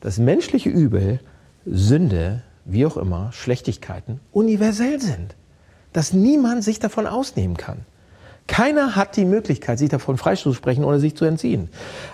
Das 0.00 0.18
menschliche 0.18 0.68
Übel, 0.68 1.20
Sünde, 1.64 2.42
wie 2.64 2.84
auch 2.84 2.96
immer, 2.96 3.32
Schlechtigkeiten 3.32 4.20
universell 4.32 5.00
sind. 5.00 5.34
Dass 5.92 6.12
niemand 6.12 6.64
sich 6.64 6.78
davon 6.78 7.06
ausnehmen 7.06 7.56
kann. 7.56 7.78
Keiner 8.46 8.96
hat 8.96 9.16
die 9.16 9.24
Möglichkeit, 9.24 9.78
sich 9.78 9.88
davon 9.88 10.18
freizusprechen 10.18 10.84
oder 10.84 10.98
sich 10.98 11.16
zu 11.16 11.24
entziehen. 11.24 11.68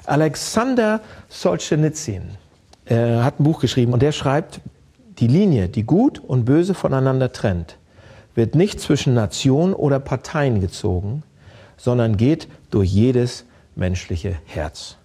Alexander 0.05 1.01
Solzhenitsyn 1.29 2.23
äh, 2.87 3.19
hat 3.19 3.41
ein 3.41 3.45
Buch 3.45 3.61
geschrieben 3.61 3.93
und 3.93 4.03
der 4.03 4.13
schreibt, 4.13 4.61
die 5.19 5.27
Linie, 5.27 5.69
die 5.69 5.85
Gut 5.85 6.19
und 6.21 6.45
Böse 6.45 6.75
voneinander 6.75 7.33
trennt, 7.33 7.77
wird 8.35 8.55
nicht 8.55 8.81
zwischen 8.81 9.15
Nationen 9.15 9.75
oder 9.75 9.99
Parteien 9.99 10.61
gezogen, 10.61 11.25
sondern 11.77 12.17
geht 12.17 12.49
durch 12.71 12.91
jedes 12.91 13.45
menschliche 13.75 14.37
Herz. 14.47 14.97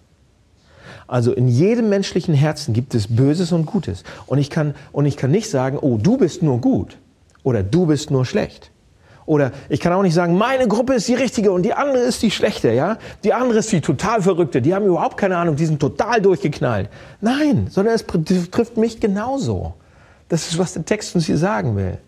Also 1.06 1.32
in 1.32 1.48
jedem 1.48 1.88
menschlichen 1.88 2.34
Herzen 2.34 2.74
gibt 2.74 2.94
es 2.94 3.14
Böses 3.14 3.52
und 3.52 3.66
Gutes. 3.66 4.04
Und 4.26 4.38
ich 4.38 4.50
kann, 4.50 4.74
und 4.92 5.06
ich 5.06 5.16
kann 5.16 5.30
nicht 5.30 5.50
sagen, 5.50 5.78
oh, 5.80 5.98
du 5.98 6.16
bist 6.16 6.42
nur 6.42 6.60
gut 6.60 6.96
oder 7.42 7.62
du 7.62 7.86
bist 7.86 8.10
nur 8.10 8.24
schlecht. 8.24 8.70
Oder 9.26 9.52
ich 9.68 9.80
kann 9.80 9.92
auch 9.92 10.02
nicht 10.02 10.14
sagen, 10.14 10.36
meine 10.36 10.68
Gruppe 10.68 10.94
ist 10.94 11.08
die 11.08 11.14
richtige 11.14 11.52
und 11.52 11.62
die 11.62 11.72
andere 11.72 12.02
ist 12.02 12.22
die 12.22 12.30
schlechte, 12.30 12.72
ja? 12.72 12.98
Die 13.22 13.32
andere 13.32 13.58
ist 13.58 13.72
die 13.72 13.80
total 13.80 14.20
verrückte, 14.22 14.60
die 14.60 14.74
haben 14.74 14.84
überhaupt 14.84 15.16
keine 15.16 15.36
Ahnung, 15.36 15.56
die 15.56 15.66
sind 15.66 15.80
total 15.80 16.20
durchgeknallt. 16.20 16.90
Nein, 17.20 17.68
sondern 17.70 17.94
es 17.94 18.04
trifft 18.06 18.76
mich 18.76 19.00
genauso. 19.00 19.74
Das 20.28 20.48
ist, 20.48 20.58
was 20.58 20.74
der 20.74 20.84
Text 20.84 21.14
uns 21.14 21.26
hier 21.26 21.38
sagen 21.38 21.76
will. 21.76 21.98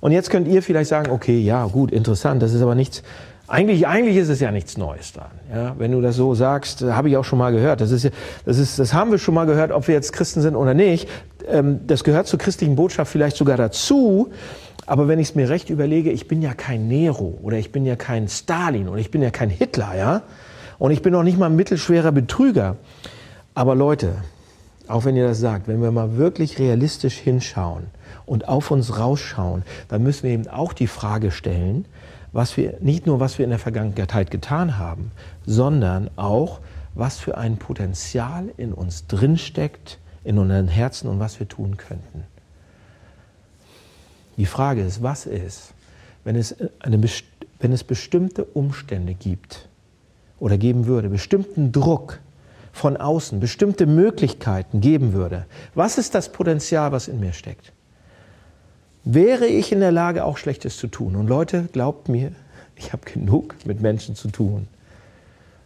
Und 0.00 0.12
jetzt 0.12 0.30
könnt 0.30 0.46
ihr 0.48 0.62
vielleicht 0.62 0.90
sagen, 0.90 1.10
okay, 1.10 1.38
ja, 1.38 1.66
gut, 1.66 1.90
interessant, 1.90 2.42
das 2.42 2.52
ist 2.52 2.62
aber 2.62 2.74
nichts, 2.74 3.02
eigentlich, 3.48 3.86
eigentlich 3.86 4.16
ist 4.16 4.28
es 4.28 4.40
ja 4.40 4.50
nichts 4.50 4.76
Neues 4.76 5.12
dran. 5.12 5.30
Ja? 5.54 5.74
Wenn 5.78 5.92
du 5.92 6.00
das 6.00 6.16
so 6.16 6.34
sagst, 6.34 6.82
äh, 6.82 6.92
habe 6.92 7.08
ich 7.08 7.16
auch 7.16 7.24
schon 7.24 7.38
mal 7.38 7.52
gehört. 7.52 7.80
Das, 7.80 7.92
ist, 7.92 8.10
das, 8.44 8.58
ist, 8.58 8.78
das 8.78 8.92
haben 8.92 9.12
wir 9.12 9.18
schon 9.18 9.34
mal 9.34 9.46
gehört, 9.46 9.70
ob 9.70 9.86
wir 9.86 9.94
jetzt 9.94 10.12
Christen 10.12 10.40
sind 10.40 10.56
oder 10.56 10.74
nicht. 10.74 11.08
Ähm, 11.48 11.80
das 11.86 12.02
gehört 12.02 12.26
zur 12.26 12.40
christlichen 12.40 12.74
Botschaft 12.74 13.10
vielleicht 13.10 13.36
sogar 13.36 13.56
dazu. 13.56 14.30
Aber 14.86 15.08
wenn 15.08 15.18
ich 15.18 15.30
es 15.30 15.34
mir 15.34 15.48
recht 15.48 15.68
überlege, 15.68 16.10
ich 16.10 16.28
bin 16.28 16.42
ja 16.42 16.54
kein 16.54 16.86
Nero 16.86 17.38
oder 17.42 17.58
ich 17.58 17.72
bin 17.72 17.84
ja 17.84 17.96
kein 17.96 18.28
Stalin 18.28 18.88
oder 18.88 19.00
ich 19.00 19.10
bin 19.10 19.20
ja 19.20 19.30
kein 19.30 19.50
Hitler, 19.50 19.96
ja? 19.96 20.22
Und 20.78 20.92
ich 20.92 21.02
bin 21.02 21.14
auch 21.14 21.22
nicht 21.22 21.38
mal 21.38 21.46
ein 21.46 21.56
mittelschwerer 21.56 22.12
Betrüger. 22.12 22.76
Aber 23.54 23.74
Leute, 23.74 24.12
auch 24.86 25.04
wenn 25.04 25.16
ihr 25.16 25.26
das 25.26 25.40
sagt, 25.40 25.68
wenn 25.68 25.82
wir 25.82 25.90
mal 25.90 26.16
wirklich 26.16 26.58
realistisch 26.58 27.16
hinschauen 27.16 27.84
und 28.26 28.46
auf 28.48 28.70
uns 28.70 28.98
rausschauen, 28.98 29.62
dann 29.88 30.02
müssen 30.02 30.24
wir 30.24 30.30
eben 30.30 30.48
auch 30.48 30.72
die 30.72 30.86
Frage 30.86 31.30
stellen, 31.30 31.86
was 32.32 32.56
wir, 32.56 32.74
nicht 32.80 33.06
nur 33.06 33.18
was 33.18 33.38
wir 33.38 33.44
in 33.44 33.50
der 33.50 33.58
Vergangenheit 33.58 34.30
getan 34.30 34.78
haben, 34.78 35.10
sondern 35.46 36.10
auch, 36.16 36.60
was 36.94 37.18
für 37.18 37.36
ein 37.36 37.56
Potenzial 37.56 38.50
in 38.56 38.72
uns 38.72 39.06
drinsteckt, 39.06 39.98
in 40.22 40.38
unseren 40.38 40.68
Herzen 40.68 41.08
und 41.08 41.18
was 41.18 41.40
wir 41.40 41.48
tun 41.48 41.76
könnten. 41.76 42.24
Die 44.36 44.46
Frage 44.46 44.82
ist, 44.82 45.02
was 45.02 45.26
ist, 45.26 45.72
wenn 46.24 46.36
es, 46.36 46.54
eine, 46.80 47.02
wenn 47.60 47.72
es 47.72 47.84
bestimmte 47.84 48.44
Umstände 48.44 49.14
gibt 49.14 49.68
oder 50.38 50.58
geben 50.58 50.86
würde, 50.86 51.08
bestimmten 51.08 51.72
Druck 51.72 52.20
von 52.72 52.96
außen, 52.96 53.40
bestimmte 53.40 53.86
Möglichkeiten 53.86 54.80
geben 54.80 55.14
würde. 55.14 55.46
Was 55.74 55.96
ist 55.96 56.14
das 56.14 56.30
Potenzial, 56.30 56.92
was 56.92 57.08
in 57.08 57.20
mir 57.20 57.32
steckt? 57.32 57.72
Wäre 59.04 59.46
ich 59.46 59.72
in 59.72 59.80
der 59.80 59.92
Lage, 59.92 60.24
auch 60.24 60.36
Schlechtes 60.36 60.76
zu 60.76 60.88
tun? 60.88 61.16
Und 61.16 61.28
Leute, 61.28 61.68
glaubt 61.72 62.08
mir, 62.08 62.32
ich 62.74 62.92
habe 62.92 63.10
genug 63.10 63.54
mit 63.64 63.80
Menschen 63.80 64.14
zu 64.14 64.28
tun. 64.28 64.68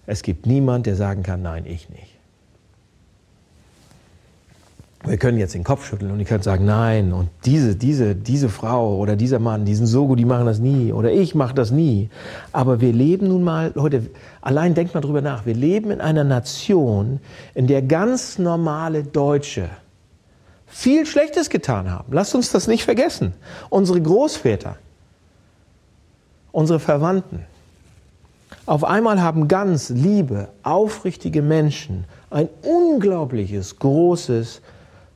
Es 0.07 0.23
gibt 0.23 0.47
niemand, 0.47 0.87
der 0.87 0.95
sagen 0.95 1.23
kann, 1.23 1.43
nein, 1.43 1.67
ich 1.67 1.89
nicht. 1.89 2.20
Wir 5.04 5.16
können 5.16 5.38
jetzt 5.38 5.54
den 5.54 5.64
Kopf 5.64 5.87
schütteln 5.87 6.11
und 6.11 6.21
ihr 6.21 6.26
könnt 6.26 6.45
sagen, 6.45 6.66
nein, 6.66 7.14
und 7.14 7.30
diese, 7.47 7.75
diese, 7.75 8.14
diese 8.14 8.50
Frau 8.50 8.99
oder 8.99 9.16
dieser 9.16 9.38
Mann, 9.38 9.64
die 9.64 9.75
sind 9.75 9.87
so 9.87 10.07
gut, 10.07 10.19
die 10.19 10.26
machen 10.26 10.45
das 10.45 10.59
nie 10.59 10.92
oder 10.92 11.11
ich 11.11 11.35
mache 11.35 11.54
das 11.54 11.71
nie. 11.71 12.11
Aber 12.52 12.83
wir 12.83 12.92
leben 12.92 13.28
nun 13.28 13.42
mal, 13.42 13.73
Leute, 13.75 14.11
allein 14.42 14.75
denkt 14.75 14.92
mal 14.92 15.00
drüber 15.00 15.23
nach, 15.23 15.47
wir 15.47 15.54
leben 15.54 15.90
in 15.90 16.02
einer 16.02 16.25
Nation, 16.25 17.21
in 17.54 17.66
der 17.66 17.80
ganz 17.80 18.38
normale 18.38 19.02
Deutsche 19.02 19.71
viel 20.66 21.07
Schlechtes 21.07 21.49
getan 21.49 21.90
haben. 21.90 22.12
Lasst 22.12 22.35
uns 22.35 22.52
das 22.52 22.69
nicht 22.69 22.85
vergessen. 22.85 23.33
Unsere 23.71 24.02
Großväter, 24.02 24.76
unsere 26.52 26.78
Verwandten. 26.78 27.47
Auf 28.66 28.85
einmal 28.85 29.21
haben 29.23 29.49
ganz 29.49 29.88
liebe, 29.88 30.49
aufrichtige 30.62 31.40
Menschen 31.40 32.04
ein 32.28 32.49
unglaubliches, 32.62 33.78
großes 33.78 34.61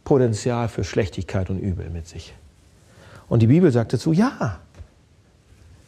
Potenzial 0.05 0.69
für 0.69 0.85
Schlechtigkeit 0.85 1.51
und 1.51 1.59
Übel 1.59 1.91
mit 1.91 2.07
sich. 2.07 2.35
Und 3.29 3.41
die 3.41 3.47
Bibel 3.47 3.73
sagt 3.73 3.93
dazu, 3.93 4.13
ja, 4.13 4.61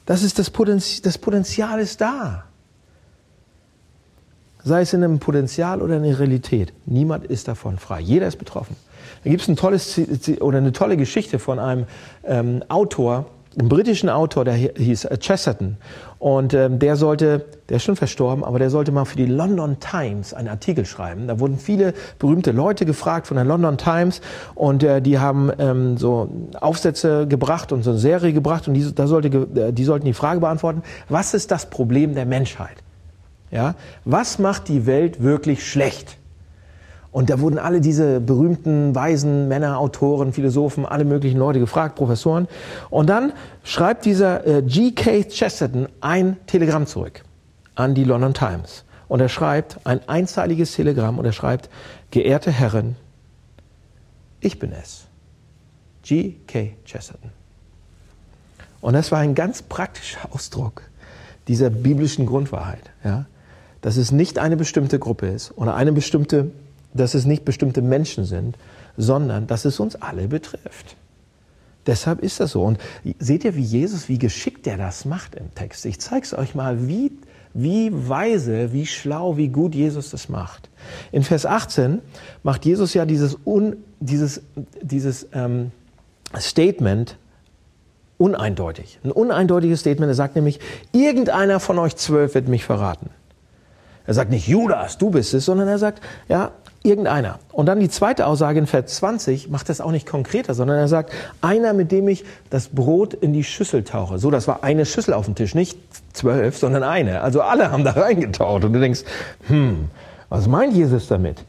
das, 0.07 0.23
ist 0.23 0.39
das, 0.39 0.51
Potenzial, 0.51 1.03
das 1.03 1.19
Potenzial 1.19 1.81
ist 1.81 2.01
da. 2.01 2.45
sei 4.65 4.81
es 4.81 4.93
in 4.93 5.05
einem 5.05 5.19
Potenzial 5.21 5.81
oder 5.81 5.97
in 5.97 6.03
der 6.03 6.19
Realität. 6.19 6.73
Niemand 6.87 7.25
ist 7.25 7.47
davon 7.47 7.79
frei. 7.79 8.01
Jeder 8.01 8.27
ist 8.27 8.37
betroffen. 8.37 8.75
Da 9.23 9.31
gibt 9.31 9.43
es 9.43 9.49
ein 9.49 9.57
eine 10.59 10.73
tolle 10.73 10.97
Geschichte 10.97 11.39
von 11.39 11.59
einem 11.59 11.87
ähm, 12.25 12.65
Autor, 12.69 13.27
einem 13.59 13.69
britischen 13.69 14.09
Autor, 14.09 14.45
der 14.45 14.55
hieß 14.55 15.07
äh, 15.07 15.19
Chesterton. 15.19 15.77
Und 16.19 16.55
ähm, 16.55 16.79
der 16.79 16.97
sollte, 16.97 17.45
der 17.69 17.77
ist 17.77 17.85
schon 17.85 17.97
verstorben, 17.97 18.45
aber 18.45 18.59
der 18.59 18.71
sollte 18.71 18.93
mal 18.93 19.05
für 19.05 19.17
die 19.17 19.27
London 19.27 19.79
Times 19.81 20.33
einen 20.35 20.49
Artikel 20.49 20.87
schreiben. 20.87 21.27
Da 21.29 21.41
wurden 21.41 21.59
viele 21.59 21.95
berühmte 22.19 22.53
Leute 22.53 22.87
gefragt 22.87 23.27
von 23.27 23.37
der 23.37 23.45
London 23.45 23.77
Times 23.79 24.21
und 24.55 24.83
äh, 24.83 25.03
die 25.03 25.19
haben 25.19 25.51
ähm, 25.59 25.99
so 25.99 26.31
Aufsätze 26.61 27.27
gebracht 27.27 27.73
und 27.73 27.83
so 27.83 27.91
eine 27.91 27.99
Serie 27.99 28.33
gebracht 28.33 28.69
und 28.69 28.75
die, 28.75 28.95
da 28.95 29.07
sollte, 29.07 29.29
äh, 29.29 29.73
die 29.73 29.85
sollten 29.85 30.07
die 30.07 30.15
Frage 30.15 30.41
beantworten, 30.41 30.83
was 31.09 31.35
ist 31.35 31.51
das 31.51 31.67
Problem 31.69 32.15
der 32.15 32.27
Menschheit? 32.27 32.77
Ja? 33.51 33.75
Was 34.05 34.39
macht 34.39 34.69
die 34.69 34.87
Welt 34.87 35.23
wirklich 35.23 35.67
schlecht? 35.67 36.17
Und 37.17 37.31
da 37.31 37.41
wurden 37.41 37.59
alle 37.59 37.81
diese 37.81 38.21
berühmten, 38.21 38.95
weisen 38.95 39.49
Männer, 39.49 39.79
Autoren, 39.79 40.35
Philosophen, 40.35 40.85
alle 40.85 41.07
möglichen 41.07 41.39
Leute 41.39 41.59
gefragt, 41.59 41.95
Professoren. 41.95 42.47
Und 42.91 43.09
dann 43.09 43.33
schreibt 43.65 44.05
dieser 44.05 44.47
äh, 44.47 44.61
G.K. 44.61 45.25
Chesterton 45.31 45.89
ein 46.03 46.37
Telegramm 46.47 46.87
zurück 46.87 47.23
an 47.75 47.95
die 47.95 48.05
London 48.05 48.35
Times. 48.35 48.85
Und 49.09 49.21
er 49.21 49.31
schreibt 49.31 49.79
ein 49.85 50.07
einzeiliges 50.07 50.75
Telegramm 50.75 51.19
und 51.19 51.25
er 51.25 51.33
schreibt, 51.33 51.71
geehrte 52.11 52.51
Herren, 52.51 52.97
ich 54.41 54.59
bin 54.59 54.73
es. 54.73 55.07
G.K. 56.03 56.77
Chesterton. 56.85 57.31
Und 58.83 58.93
das 58.93 59.11
war 59.11 59.21
ein 59.21 59.35
ganz 59.35 59.63
praktischer 59.63 60.35
Ausdruck 60.35 60.83
dieser 61.49 61.71
biblischen 61.71 62.27
Grundwahrheit, 62.27 62.91
ja? 63.03 63.25
dass 63.81 63.97
es 63.97 64.13
nicht 64.13 64.39
eine 64.39 64.59
bestimmte 64.59 64.99
Gruppe 64.99 65.29
ist 65.29 65.57
oder 65.57 65.77
eine 65.77 65.93
bestimmte 65.93 66.51
dass 66.95 67.15
es 67.15 67.27
nicht 67.27 67.45
bestimmte 67.45 67.83
Menschen 67.83 68.25
sind, 68.25 68.57
sondern 68.97 69.47
dass 69.47 69.65
es 69.65 69.81
uns 69.81 69.97
alle 69.97 70.29
betrifft. 70.29 70.97
Deshalb 71.87 72.21
ist 72.21 72.41
das 72.41 72.53
so. 72.53 72.63
Und 72.65 72.79
seht 73.19 73.45
ihr, 73.45 73.55
wie 73.55 73.63
Jesus, 73.63 74.09
wie 74.09 74.19
geschickt 74.19 74.67
er 74.67 74.77
das 74.77 75.05
macht 75.05 75.35
im 75.37 75.55
Text? 75.55 75.87
Ich 75.87 76.01
zeige 76.01 76.25
es 76.25 76.35
euch 76.35 76.55
mal, 76.55 76.89
wie, 76.89 77.13
wie 77.55 77.91
weise, 77.93 78.73
wie 78.73 78.87
schlau, 78.87 79.37
wie 79.37 79.49
gut 79.49 79.75
Jesus 79.75 80.11
das 80.11 80.29
macht. 80.29 80.69
In 81.13 81.23
Vers 81.23 81.47
18 81.47 82.01
macht 82.43 82.65
Jesus 82.65 82.93
ja 82.95 83.07
dieses, 83.07 83.37
un, 83.45 83.77
dieses, 84.01 84.43
dieses 84.83 85.29
ähm, 85.33 85.71
Statement 86.37 87.17
uneindeutig. 88.19 88.99
Ein 89.05 89.13
uneindeutiges 89.13 89.81
Statement. 89.81 90.11
Er 90.11 90.15
sagt 90.15 90.35
nämlich, 90.35 90.59
irgendeiner 90.93 91.61
von 91.61 91.79
euch 91.79 91.97
zwölf 91.97 92.35
wird 92.35 92.49
mich 92.49 92.65
verraten. 92.65 93.11
Er 94.07 94.15
sagt 94.15 94.31
nicht, 94.31 94.49
Judas, 94.49 94.99
du 94.99 95.11
bist 95.11 95.35
es, 95.35 95.45
sondern 95.45 95.69
er 95.69 95.79
sagt, 95.79 96.03
ja, 96.29 96.53
irgendeiner. 96.87 97.39
Und 97.53 97.67
dann 97.67 97.81
die 97.81 97.89
zweite 97.89 98.27
Aussage 98.27 98.59
in 98.59 98.67
Vers 98.67 98.97
20 98.97 99.51
macht 99.51 99.69
das 99.69 99.81
auch 99.81 99.91
nicht 99.91 100.07
konkreter, 100.07 100.55
sondern 100.55 100.79
er 100.79 100.89
sagt, 100.89 101.13
einer, 101.41 101.73
mit 101.73 101.93
dem 101.93 102.09
ich 102.09 102.25
das 102.49 102.69
Brot 102.69 103.15
in 103.15 103.33
die 103.33 103.45
Schüssel 103.45 103.85
tauche. 103.85 104.19
So, 104.19 104.31
das 104.31 104.49
war 104.49 104.63
eine 104.63 104.87
Schüssel 104.87 105.13
auf 105.15 105.27
dem 105.27 105.35
Tisch, 105.35 105.55
nicht 105.55 105.79
zwölf, 106.13 106.57
sondern 106.57 106.83
eine. 106.83 107.21
Also 107.21 107.43
alle 107.43 107.71
haben 107.71 107.85
da 107.85 107.93
reingetaucht. 107.93 108.65
Und 108.65 108.73
du 108.73 108.81
denkst, 108.81 109.01
hm, 109.49 109.91
was 110.29 110.49
meint 110.49 110.75
Jesus 110.75 111.09
damit? 111.09 111.45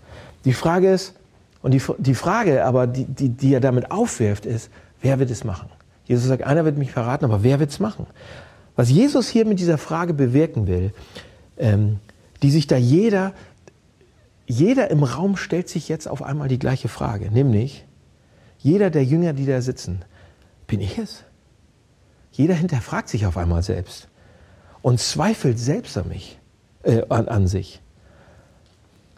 Die 0.46 0.54
Frage 0.54 0.92
ist, 0.92 1.14
und 1.62 1.74
die, 1.74 1.82
die 1.98 2.16
Frage 2.16 2.66
aber, 2.66 2.88
die, 2.88 3.06
die, 3.06 3.30
die 3.30 3.54
er 3.54 3.60
damit 3.60 3.92
aufwirft, 3.92 4.46
ist, 4.46 4.70
wer 5.02 5.20
wird 5.20 5.30
es 5.32 5.44
machen? 5.44 5.70
Jesus 6.06 6.26
sagt, 6.26 6.44
einer 6.44 6.66
wird 6.66 6.78
mich 6.78 6.92
verraten, 6.92 7.26
aber 7.26 7.44
wer 7.44 7.60
wird 7.60 7.72
es 7.72 7.80
machen? 7.80 8.08
Was 8.76 8.90
Jesus 8.90 9.28
hier 9.28 9.46
mit 9.46 9.60
dieser 9.60 9.78
Frage 9.78 10.14
bewirken 10.14 10.68
will, 10.68 10.94
ähm, 11.58 12.00
die 12.42 12.52
sich 12.52 12.68
da 12.68 12.78
jeder 12.78 13.34
jeder 14.48 14.90
im 14.90 15.04
Raum 15.04 15.36
stellt 15.36 15.70
sich 15.70 15.90
jetzt 15.90 16.08
auf 16.08 16.24
einmal 16.24 16.48
die 16.48 16.58
gleiche 16.58 16.88
Frage, 16.88 17.30
nämlich 17.30 17.86
jeder 18.58 18.90
der 18.90 19.04
Jünger, 19.04 19.34
die 19.34 19.46
da 19.46 19.62
sitzen, 19.62 20.04
bin 20.66 20.80
ich 20.80 20.98
es? 20.98 21.24
Jeder 22.32 22.56
hinterfragt 22.56 23.10
sich 23.10 23.26
auf 23.26 23.38
einmal 23.38 23.62
selbst 23.62 24.08
und 24.82 25.00
zweifelt 25.00 25.60
selbst 25.60 25.98
an 25.98 26.08
mich, 26.08 26.40
äh, 26.84 27.04
an, 27.10 27.28
an 27.28 27.48
sich. 27.48 27.82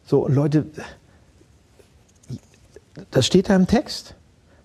So, 0.05 0.25
und 0.25 0.33
Leute, 0.33 0.65
das 3.11 3.27
steht 3.27 3.49
da 3.49 3.55
im 3.55 3.67
Text. 3.67 4.15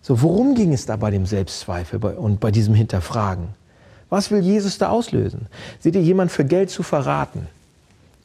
So, 0.01 0.23
worum 0.23 0.55
ging 0.55 0.73
es 0.73 0.87
da 0.87 0.97
bei 0.97 1.11
dem 1.11 1.27
Selbstzweifel 1.27 2.03
und 2.03 2.41
bei 2.41 2.51
diesem 2.51 2.75
Hinterfragen? 2.75 3.49
Was 4.09 4.31
will 4.31 4.41
Jesus 4.41 4.79
da 4.79 4.89
auslösen? 4.89 5.49
Seht 5.81 5.95
ihr, 5.95 6.03
jemand 6.03 6.31
für 6.31 6.45
Geld 6.45 6.71
zu 6.71 6.83
verraten? 6.83 7.49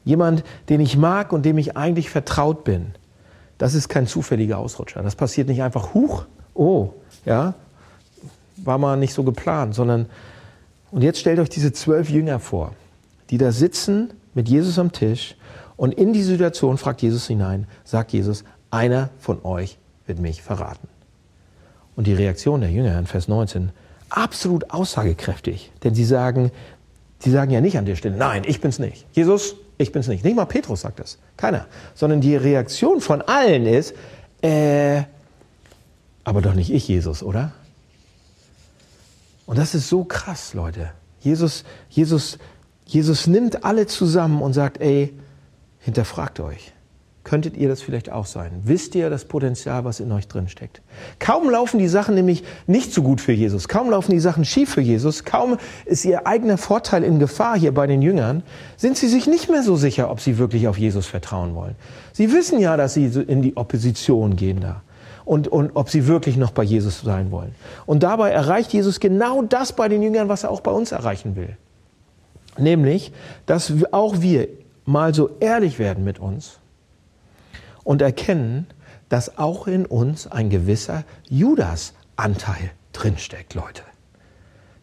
Jemand, 0.04 0.44
den 0.68 0.80
ich 0.80 0.96
mag 0.96 1.32
und 1.32 1.44
dem 1.44 1.58
ich 1.58 1.76
eigentlich 1.76 2.10
vertraut 2.10 2.64
bin. 2.64 2.92
Das 3.58 3.74
ist 3.74 3.88
kein 3.88 4.06
zufälliger 4.06 4.58
Ausrutscher. 4.58 5.02
Das 5.02 5.16
passiert 5.16 5.48
nicht 5.48 5.62
einfach, 5.62 5.92
huch, 5.92 6.24
oh, 6.54 6.94
ja, 7.26 7.54
war 8.56 8.78
mal 8.78 8.96
nicht 8.96 9.12
so 9.12 9.22
geplant, 9.22 9.74
sondern, 9.74 10.06
und 10.90 11.02
jetzt 11.02 11.20
stellt 11.20 11.38
euch 11.38 11.50
diese 11.50 11.72
zwölf 11.72 12.08
Jünger 12.08 12.38
vor, 12.38 12.74
die 13.30 13.38
da 13.38 13.52
sitzen 13.52 14.12
mit 14.34 14.48
Jesus 14.48 14.78
am 14.78 14.92
Tisch 14.92 15.36
und 15.76 15.94
in 15.94 16.12
die 16.12 16.22
Situation 16.22 16.78
fragt 16.78 17.02
Jesus 17.02 17.26
hinein, 17.26 17.66
sagt 17.84 18.12
Jesus, 18.12 18.44
einer 18.70 19.10
von 19.18 19.44
euch 19.44 19.78
wird 20.06 20.18
mich 20.18 20.42
verraten. 20.42 20.88
Und 21.96 22.06
die 22.06 22.14
Reaktion 22.14 22.60
der 22.60 22.70
Jünger 22.70 22.98
in 22.98 23.06
Vers 23.06 23.28
19, 23.28 23.72
absolut 24.10 24.70
aussagekräftig, 24.70 25.72
denn 25.82 25.94
sie 25.94 26.04
sagen, 26.04 26.50
sie 27.18 27.30
sagen 27.30 27.50
ja 27.50 27.60
nicht 27.60 27.78
an 27.78 27.84
der 27.84 27.96
Stelle, 27.96 28.16
nein, 28.16 28.42
ich 28.46 28.60
bin's 28.60 28.78
nicht. 28.78 29.06
Jesus, 29.12 29.56
ich 29.80 29.92
bin's 29.92 30.08
nicht. 30.08 30.24
Nicht 30.24 30.36
mal 30.36 30.44
Petrus 30.44 30.82
sagt 30.82 31.00
das. 31.00 31.18
Keiner. 31.36 31.66
Sondern 31.94 32.20
die 32.20 32.36
Reaktion 32.36 33.00
von 33.00 33.22
allen 33.22 33.66
ist, 33.66 33.94
äh, 34.42 35.02
aber 36.24 36.42
doch 36.42 36.54
nicht 36.54 36.70
ich, 36.70 36.86
Jesus, 36.86 37.22
oder? 37.22 37.52
Und 39.46 39.58
das 39.58 39.74
ist 39.74 39.88
so 39.88 40.04
krass, 40.04 40.54
Leute. 40.54 40.90
Jesus, 41.20 41.64
Jesus, 41.88 42.38
Jesus 42.86 43.26
nimmt 43.26 43.64
alle 43.64 43.86
zusammen 43.86 44.42
und 44.42 44.52
sagt, 44.52 44.80
ey, 44.80 45.14
hinterfragt 45.80 46.40
euch. 46.40 46.72
Könntet 47.22 47.58
ihr 47.58 47.68
das 47.68 47.82
vielleicht 47.82 48.10
auch 48.10 48.24
sein? 48.24 48.62
Wisst 48.64 48.94
ihr 48.94 49.10
das 49.10 49.26
Potenzial, 49.26 49.84
was 49.84 50.00
in 50.00 50.10
euch 50.10 50.26
drin 50.26 50.48
steckt? 50.48 50.80
Kaum 51.18 51.50
laufen 51.50 51.78
die 51.78 51.88
Sachen 51.88 52.14
nämlich 52.14 52.44
nicht 52.66 52.94
so 52.94 53.02
gut 53.02 53.20
für 53.20 53.32
Jesus, 53.32 53.68
kaum 53.68 53.90
laufen 53.90 54.12
die 54.12 54.20
Sachen 54.20 54.46
schief 54.46 54.70
für 54.70 54.80
Jesus, 54.80 55.24
kaum 55.24 55.58
ist 55.84 56.06
ihr 56.06 56.26
eigener 56.26 56.56
Vorteil 56.56 57.04
in 57.04 57.18
Gefahr 57.18 57.58
hier 57.58 57.74
bei 57.74 57.86
den 57.86 58.00
Jüngern, 58.00 58.42
sind 58.78 58.96
sie 58.96 59.06
sich 59.06 59.26
nicht 59.26 59.50
mehr 59.50 59.62
so 59.62 59.76
sicher, 59.76 60.10
ob 60.10 60.20
sie 60.20 60.38
wirklich 60.38 60.66
auf 60.66 60.78
Jesus 60.78 61.06
vertrauen 61.06 61.54
wollen. 61.54 61.74
Sie 62.12 62.32
wissen 62.32 62.58
ja, 62.58 62.78
dass 62.78 62.94
sie 62.94 63.04
in 63.04 63.42
die 63.42 63.56
Opposition 63.56 64.36
gehen 64.36 64.60
da 64.60 64.80
und, 65.26 65.46
und 65.46 65.72
ob 65.74 65.90
sie 65.90 66.06
wirklich 66.06 66.38
noch 66.38 66.52
bei 66.52 66.62
Jesus 66.62 67.02
sein 67.02 67.30
wollen. 67.30 67.54
Und 67.84 68.02
dabei 68.02 68.30
erreicht 68.30 68.72
Jesus 68.72 68.98
genau 68.98 69.42
das 69.42 69.74
bei 69.74 69.88
den 69.88 70.02
Jüngern, 70.02 70.30
was 70.30 70.44
er 70.44 70.50
auch 70.50 70.62
bei 70.62 70.70
uns 70.70 70.90
erreichen 70.90 71.36
will. 71.36 71.56
Nämlich, 72.56 73.12
dass 73.44 73.72
auch 73.92 74.22
wir 74.22 74.48
mal 74.86 75.14
so 75.14 75.30
ehrlich 75.38 75.78
werden 75.78 76.02
mit 76.02 76.18
uns 76.18 76.59
und 77.90 78.02
erkennen, 78.02 78.68
dass 79.08 79.36
auch 79.36 79.66
in 79.66 79.84
uns 79.84 80.28
ein 80.28 80.48
gewisser 80.48 81.02
Judas-Anteil 81.28 82.70
drinsteckt, 82.92 83.54
Leute. 83.54 83.82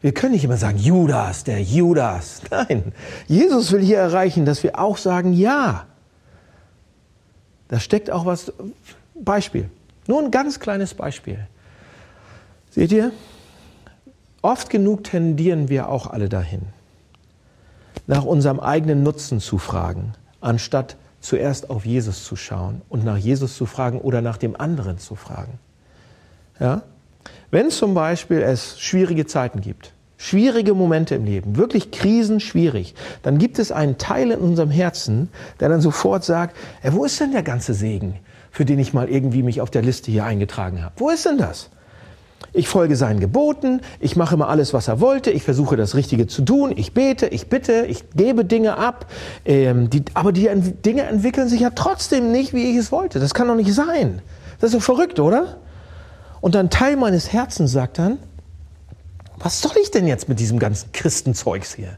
Wir 0.01 0.13
können 0.13 0.33
nicht 0.33 0.43
immer 0.43 0.57
sagen, 0.57 0.77
Judas, 0.77 1.45
der 1.45 1.61
Judas. 1.61 2.41
Nein, 2.51 2.91
Jesus 3.25 3.71
will 3.71 3.79
hier 3.79 3.99
erreichen, 3.99 4.43
dass 4.43 4.61
wir 4.61 4.77
auch 4.77 4.97
sagen, 4.97 5.31
ja. 5.31 5.85
Da 7.69 7.79
steckt 7.79 8.11
auch 8.11 8.25
was. 8.25 8.51
Beispiel. 9.15 9.69
Nur 10.07 10.21
ein 10.21 10.29
ganz 10.29 10.59
kleines 10.59 10.93
Beispiel. 10.93 11.47
Seht 12.71 12.91
ihr? 12.91 13.13
Oft 14.41 14.69
genug 14.69 15.05
tendieren 15.05 15.69
wir 15.69 15.87
auch 15.87 16.07
alle 16.07 16.27
dahin, 16.27 16.63
nach 18.05 18.25
unserem 18.25 18.59
eigenen 18.59 19.01
Nutzen 19.01 19.39
zu 19.39 19.59
fragen, 19.59 20.11
anstatt 20.41 20.97
zuerst 21.27 21.69
auf 21.69 21.85
Jesus 21.85 22.23
zu 22.23 22.35
schauen 22.35 22.81
und 22.89 23.03
nach 23.03 23.17
Jesus 23.17 23.57
zu 23.57 23.65
fragen 23.65 23.99
oder 23.99 24.21
nach 24.21 24.37
dem 24.37 24.59
anderen 24.59 24.97
zu 24.97 25.15
fragen. 25.15 25.59
Ja? 26.59 26.83
Wenn 27.51 27.69
zum 27.69 27.93
Beispiel 27.93 28.41
es 28.41 28.79
schwierige 28.79 29.25
Zeiten 29.25 29.61
gibt, 29.61 29.93
schwierige 30.17 30.73
Momente 30.73 31.15
im 31.15 31.25
Leben, 31.25 31.57
wirklich 31.57 31.91
Krisen 31.91 32.39
schwierig, 32.39 32.95
dann 33.23 33.37
gibt 33.37 33.59
es 33.59 33.71
einen 33.71 33.97
Teil 33.97 34.31
in 34.31 34.39
unserem 34.39 34.71
Herzen, 34.71 35.29
der 35.59 35.69
dann 35.69 35.81
sofort 35.81 36.23
sagt, 36.23 36.55
ey, 36.81 36.93
wo 36.93 37.05
ist 37.05 37.19
denn 37.19 37.33
der 37.33 37.43
ganze 37.43 37.73
Segen, 37.73 38.19
für 38.49 38.65
den 38.65 38.79
ich 38.79 38.93
mal 38.93 39.09
irgendwie 39.09 39.43
mich 39.43 39.61
auf 39.61 39.69
der 39.69 39.81
Liste 39.81 40.11
hier 40.11 40.25
eingetragen 40.25 40.81
habe? 40.83 40.93
Wo 40.97 41.09
ist 41.09 41.25
denn 41.25 41.37
das? 41.37 41.69
Ich 42.53 42.67
folge 42.67 42.95
seinen 42.95 43.19
Geboten, 43.19 43.81
ich 43.99 44.15
mache 44.15 44.35
immer 44.35 44.47
alles, 44.47 44.73
was 44.73 44.87
er 44.87 44.99
wollte, 44.99 45.31
ich 45.31 45.43
versuche 45.43 45.75
das 45.75 45.95
Richtige 45.95 46.27
zu 46.27 46.41
tun, 46.43 46.73
ich 46.75 46.93
bete, 46.93 47.27
ich 47.27 47.49
bitte, 47.49 47.85
ich 47.87 48.09
gebe 48.15 48.45
Dinge 48.45 48.77
ab, 48.77 49.07
ähm, 49.45 49.89
die, 49.89 50.03
aber 50.13 50.31
die 50.31 50.49
Dinge 50.85 51.03
entwickeln 51.03 51.49
sich 51.49 51.61
ja 51.61 51.71
trotzdem 51.71 52.31
nicht, 52.31 52.53
wie 52.53 52.71
ich 52.71 52.77
es 52.77 52.91
wollte. 52.91 53.19
Das 53.19 53.33
kann 53.33 53.47
doch 53.47 53.55
nicht 53.55 53.73
sein. 53.73 54.21
Das 54.59 54.71
ist 54.71 54.77
doch 54.77 54.83
verrückt, 54.83 55.19
oder? 55.19 55.57
Und 56.41 56.55
ein 56.55 56.69
Teil 56.69 56.95
meines 56.95 57.31
Herzens 57.33 57.71
sagt 57.71 57.99
dann, 57.99 58.19
was 59.37 59.61
soll 59.61 59.73
ich 59.81 59.91
denn 59.91 60.07
jetzt 60.07 60.29
mit 60.29 60.39
diesem 60.39 60.59
ganzen 60.59 60.91
Christenzeugs 60.91 61.75
hier? 61.75 61.97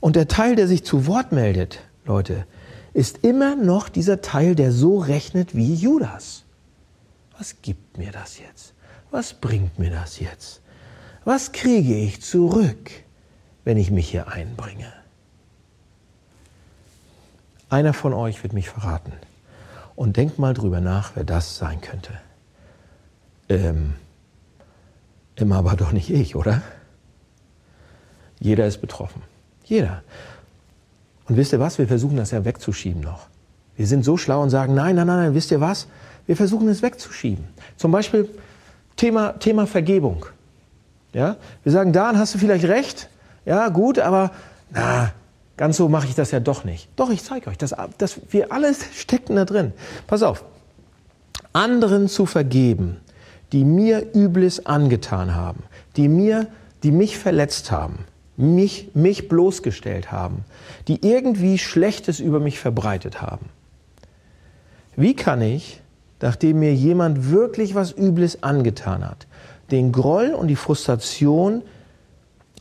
Und 0.00 0.16
der 0.16 0.28
Teil, 0.28 0.56
der 0.56 0.68
sich 0.68 0.84
zu 0.84 1.06
Wort 1.06 1.32
meldet, 1.32 1.80
Leute, 2.04 2.46
ist 2.94 3.18
immer 3.24 3.56
noch 3.56 3.88
dieser 3.88 4.22
Teil, 4.22 4.54
der 4.54 4.72
so 4.72 4.98
rechnet 4.98 5.54
wie 5.54 5.74
Judas. 5.74 6.44
Was 7.38 7.56
gibt 7.60 7.98
mir 7.98 8.12
das 8.12 8.38
jetzt? 8.38 8.72
Was 9.16 9.32
bringt 9.32 9.78
mir 9.78 9.88
das 9.88 10.20
jetzt? 10.20 10.60
Was 11.24 11.52
kriege 11.52 11.94
ich 11.94 12.20
zurück, 12.20 12.90
wenn 13.64 13.78
ich 13.78 13.90
mich 13.90 14.10
hier 14.10 14.28
einbringe? 14.28 14.92
Einer 17.70 17.94
von 17.94 18.12
euch 18.12 18.42
wird 18.42 18.52
mich 18.52 18.68
verraten. 18.68 19.14
Und 19.94 20.18
denkt 20.18 20.38
mal 20.38 20.52
drüber 20.52 20.82
nach, 20.82 21.12
wer 21.14 21.24
das 21.24 21.56
sein 21.56 21.80
könnte. 21.80 22.10
Ähm, 23.48 23.94
immer 25.34 25.56
aber 25.56 25.76
doch 25.76 25.92
nicht 25.92 26.10
ich, 26.10 26.36
oder? 26.36 26.60
Jeder 28.38 28.66
ist 28.66 28.82
betroffen. 28.82 29.22
Jeder. 29.64 30.02
Und 31.26 31.38
wisst 31.38 31.54
ihr 31.54 31.58
was? 31.58 31.78
Wir 31.78 31.88
versuchen 31.88 32.18
das 32.18 32.32
ja 32.32 32.44
wegzuschieben 32.44 33.00
noch. 33.00 33.28
Wir 33.76 33.86
sind 33.86 34.04
so 34.04 34.18
schlau 34.18 34.42
und 34.42 34.50
sagen, 34.50 34.74
nein, 34.74 34.94
nein, 34.94 35.06
nein, 35.06 35.20
nein, 35.20 35.34
wisst 35.34 35.52
ihr 35.52 35.62
was? 35.62 35.86
Wir 36.26 36.36
versuchen 36.36 36.68
es 36.68 36.82
wegzuschieben. 36.82 37.46
Zum 37.78 37.92
Beispiel 37.92 38.28
Thema, 38.96 39.32
Thema 39.38 39.66
Vergebung. 39.66 40.26
Ja? 41.12 41.36
Wir 41.62 41.72
sagen, 41.72 41.92
Dan, 41.92 42.18
hast 42.18 42.34
du 42.34 42.38
vielleicht 42.38 42.64
recht? 42.64 43.08
Ja, 43.44 43.68
gut, 43.68 43.98
aber 43.98 44.32
na, 44.70 45.12
ganz 45.56 45.76
so 45.76 45.88
mache 45.88 46.06
ich 46.06 46.14
das 46.14 46.30
ja 46.30 46.40
doch 46.40 46.64
nicht. 46.64 46.88
Doch, 46.96 47.10
ich 47.10 47.22
zeige 47.22 47.48
euch, 47.50 47.58
dass, 47.58 47.74
dass 47.98 48.20
wir 48.30 48.52
alles 48.52 48.78
stecken 48.94 49.36
da 49.36 49.44
drin. 49.44 49.72
Pass 50.06 50.22
auf. 50.22 50.44
Anderen 51.52 52.08
zu 52.08 52.26
vergeben, 52.26 52.98
die 53.52 53.64
mir 53.64 54.14
Übles 54.14 54.66
angetan 54.66 55.34
haben, 55.34 55.62
die 55.96 56.08
mir, 56.08 56.48
die 56.82 56.90
mich 56.90 57.16
verletzt 57.16 57.70
haben, 57.70 58.04
mich, 58.36 58.90
mich 58.94 59.28
bloßgestellt 59.28 60.12
haben, 60.12 60.44
die 60.88 61.06
irgendwie 61.06 61.58
Schlechtes 61.58 62.20
über 62.20 62.40
mich 62.40 62.58
verbreitet 62.58 63.22
haben. 63.22 63.48
Wie 64.96 65.14
kann 65.14 65.40
ich, 65.40 65.80
nachdem 66.20 66.60
mir 66.60 66.74
jemand 66.74 67.30
wirklich 67.30 67.74
was 67.74 67.92
Übles 67.92 68.42
angetan 68.42 69.06
hat, 69.06 69.26
den 69.70 69.92
Groll 69.92 70.30
und 70.30 70.48
die 70.48 70.56
Frustration, 70.56 71.62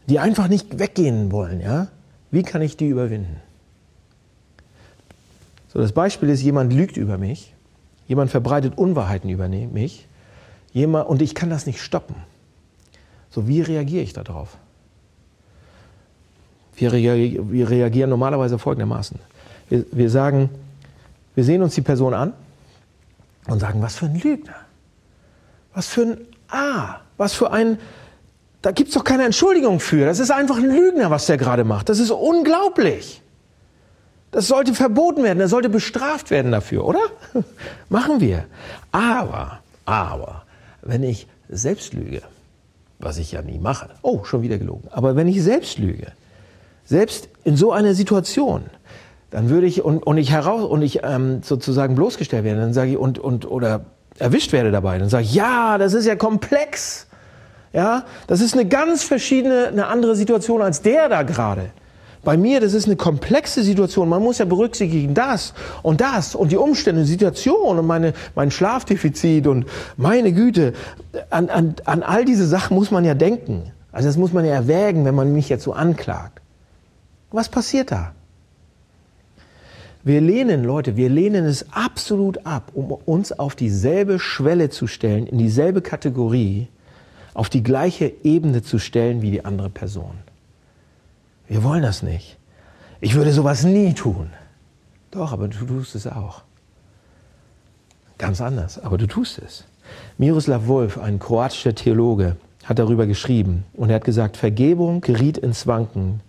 die 0.07 0.19
einfach 0.19 0.47
nicht 0.47 0.79
weggehen 0.79 1.31
wollen, 1.31 1.61
ja, 1.61 1.87
wie 2.31 2.43
kann 2.43 2.61
ich 2.61 2.77
die 2.77 2.87
überwinden? 2.87 3.37
So, 5.71 5.79
das 5.79 5.91
Beispiel 5.91 6.29
ist, 6.29 6.41
jemand 6.41 6.73
lügt 6.73 6.97
über 6.97 7.17
mich, 7.17 7.53
jemand 8.07 8.31
verbreitet 8.31 8.77
Unwahrheiten 8.77 9.29
über 9.29 9.47
mich, 9.47 10.07
jemand, 10.73 11.07
und 11.07 11.21
ich 11.21 11.35
kann 11.35 11.49
das 11.49 11.65
nicht 11.65 11.81
stoppen. 11.81 12.15
So, 13.29 13.47
wie 13.47 13.61
reagiere 13.61 14.03
ich 14.03 14.13
darauf? 14.13 14.57
Wir, 16.75 16.91
reagieren, 16.91 17.51
wir 17.51 17.69
reagieren 17.69 18.09
normalerweise 18.09 18.59
folgendermaßen. 18.59 19.19
Wir, 19.69 19.85
wir 19.91 20.09
sagen, 20.09 20.49
wir 21.35 21.43
sehen 21.43 21.61
uns 21.61 21.75
die 21.75 21.81
Person 21.81 22.13
an 22.13 22.33
und 23.47 23.59
sagen, 23.59 23.81
was 23.81 23.95
für 23.95 24.05
ein 24.05 24.19
Lügner. 24.19 24.55
Was 25.73 25.87
für 25.87 26.01
ein 26.01 26.17
A. 26.49 27.01
Was 27.17 27.33
für 27.33 27.51
ein, 27.51 27.77
da 28.61 28.71
gibt 28.71 28.89
es 28.89 28.95
doch 28.95 29.03
keine 29.03 29.23
Entschuldigung 29.23 29.79
für. 29.79 30.05
Das 30.05 30.19
ist 30.19 30.31
einfach 30.31 30.57
ein 30.57 30.69
Lügner, 30.69 31.11
was 31.11 31.27
der 31.27 31.37
gerade 31.37 31.63
macht. 31.63 31.89
Das 31.89 31.99
ist 31.99 32.11
unglaublich. 32.11 33.21
Das 34.31 34.47
sollte 34.47 34.73
verboten 34.73 35.23
werden, 35.23 35.39
er 35.39 35.47
sollte 35.47 35.69
bestraft 35.69 36.29
werden 36.29 36.51
dafür, 36.51 36.85
oder? 36.85 36.99
Machen 37.89 38.19
wir. 38.19 38.45
Aber, 38.91 39.59
aber, 39.85 40.43
wenn 40.81 41.03
ich 41.03 41.27
selbst 41.47 41.93
lüge, 41.93 42.21
was 42.99 43.17
ich 43.17 43.31
ja 43.31 43.41
nie 43.41 43.59
mache, 43.59 43.89
oh, 44.01 44.25
schon 44.25 44.41
wieder 44.41 44.57
gelogen, 44.57 44.89
aber 44.91 45.15
wenn 45.15 45.29
ich 45.29 45.41
selbst 45.41 45.77
lüge, 45.77 46.11
selbst 46.83 47.29
in 47.45 47.55
so 47.55 47.71
einer 47.71 47.93
Situation, 47.93 48.65
dann 49.35 49.49
würde 49.49 49.67
ich 49.67 49.83
und, 49.83 50.07
und 50.07 50.17
ich 50.17 50.31
heraus 50.31 50.63
und 50.63 50.81
ich 50.81 51.01
ähm, 51.03 51.43
sozusagen 51.43 51.95
bloßgestellt 51.95 52.45
werde, 52.45 52.61
dann 52.61 52.71
sage 52.71 52.91
ich 52.91 52.97
und 52.97 53.19
und 53.19 53.45
oder 53.51 53.81
erwischt 54.17 54.53
werde 54.53 54.71
dabei, 54.71 54.97
dann 54.97 55.09
sage 55.09 55.25
ich 55.25 55.35
ja, 55.35 55.77
das 55.77 55.93
ist 55.93 56.05
ja 56.05 56.15
komplex, 56.15 57.07
ja, 57.73 58.05
das 58.27 58.39
ist 58.39 58.53
eine 58.53 58.65
ganz 58.65 59.03
verschiedene, 59.03 59.67
eine 59.67 59.87
andere 59.87 60.15
Situation 60.15 60.61
als 60.61 60.83
der 60.83 61.09
da 61.09 61.23
gerade. 61.23 61.71
Bei 62.23 62.37
mir, 62.37 62.61
das 62.61 62.73
ist 62.73 62.85
eine 62.85 62.95
komplexe 62.95 63.61
Situation. 63.61 64.07
Man 64.07 64.23
muss 64.23 64.37
ja 64.37 64.45
berücksichtigen 64.45 65.13
das 65.13 65.53
und 65.83 65.99
das 65.99 66.33
und 66.33 66.53
die 66.53 66.57
Umstände, 66.57 67.01
die 67.01 67.07
Situation 67.07 67.77
und 67.77 67.85
meine, 67.85 68.13
mein 68.35 68.51
Schlafdefizit 68.51 69.47
und 69.47 69.65
meine 69.97 70.31
Güte. 70.31 70.71
An, 71.29 71.49
an, 71.49 71.75
an 71.83 72.03
all 72.03 72.23
diese 72.23 72.47
Sachen 72.47 72.75
muss 72.75 72.89
man 72.89 73.03
ja 73.03 73.15
denken. 73.15 73.73
Also 73.91 74.07
das 74.07 74.15
muss 74.15 74.31
man 74.31 74.45
ja 74.45 74.53
erwägen, 74.53 75.03
wenn 75.03 75.13
man 75.13 75.33
mich 75.33 75.49
jetzt 75.49 75.65
so 75.65 75.73
anklagt. 75.73 76.39
Was 77.31 77.49
passiert 77.49 77.91
da? 77.91 78.13
Wir 80.05 80.21
lehnen, 80.21 80.63
Leute, 80.63 80.97
wir 80.97 81.09
lehnen 81.09 81.45
es 81.45 81.65
absolut 81.71 82.45
ab, 82.45 82.71
um 82.75 82.91
uns 82.91 83.31
auf 83.31 83.55
dieselbe 83.55 84.19
Schwelle 84.19 84.69
zu 84.69 84.85
stellen, 84.85 85.25
in 85.25 85.39
dieselbe 85.39 85.81
Kategorie, 85.81 86.67
auf 87.33 87.49
die 87.49 87.63
gleiche 87.63 88.13
Ebene 88.23 88.61
zu 88.61 88.77
stellen 88.77 89.23
wie 89.23 89.31
die 89.31 89.43
andere 89.43 89.71
Person. 89.71 90.13
Wir 91.47 91.63
wollen 91.63 91.81
das 91.81 92.03
nicht. 92.03 92.37
Ich 93.01 93.15
würde 93.15 93.33
sowas 93.33 93.63
nie 93.63 93.95
tun. 93.95 94.29
Doch, 95.09 95.33
aber 95.33 95.47
du 95.47 95.65
tust 95.65 95.95
es 95.95 96.05
auch. 96.05 96.43
Ganz 98.19 98.41
anders, 98.41 98.77
aber 98.77 98.99
du 98.99 99.07
tust 99.07 99.39
es. 99.39 99.65
Miroslav 100.19 100.67
Wolf, 100.67 100.99
ein 100.99 101.17
kroatischer 101.17 101.73
Theologe, 101.73 102.35
hat 102.63 102.77
darüber 102.77 103.07
geschrieben 103.07 103.63
und 103.73 103.89
er 103.89 103.95
hat 103.95 104.05
gesagt, 104.05 104.37
Vergebung 104.37 105.01
geriet 105.01 105.39
ins 105.39 105.65
Wanken, 105.65 106.21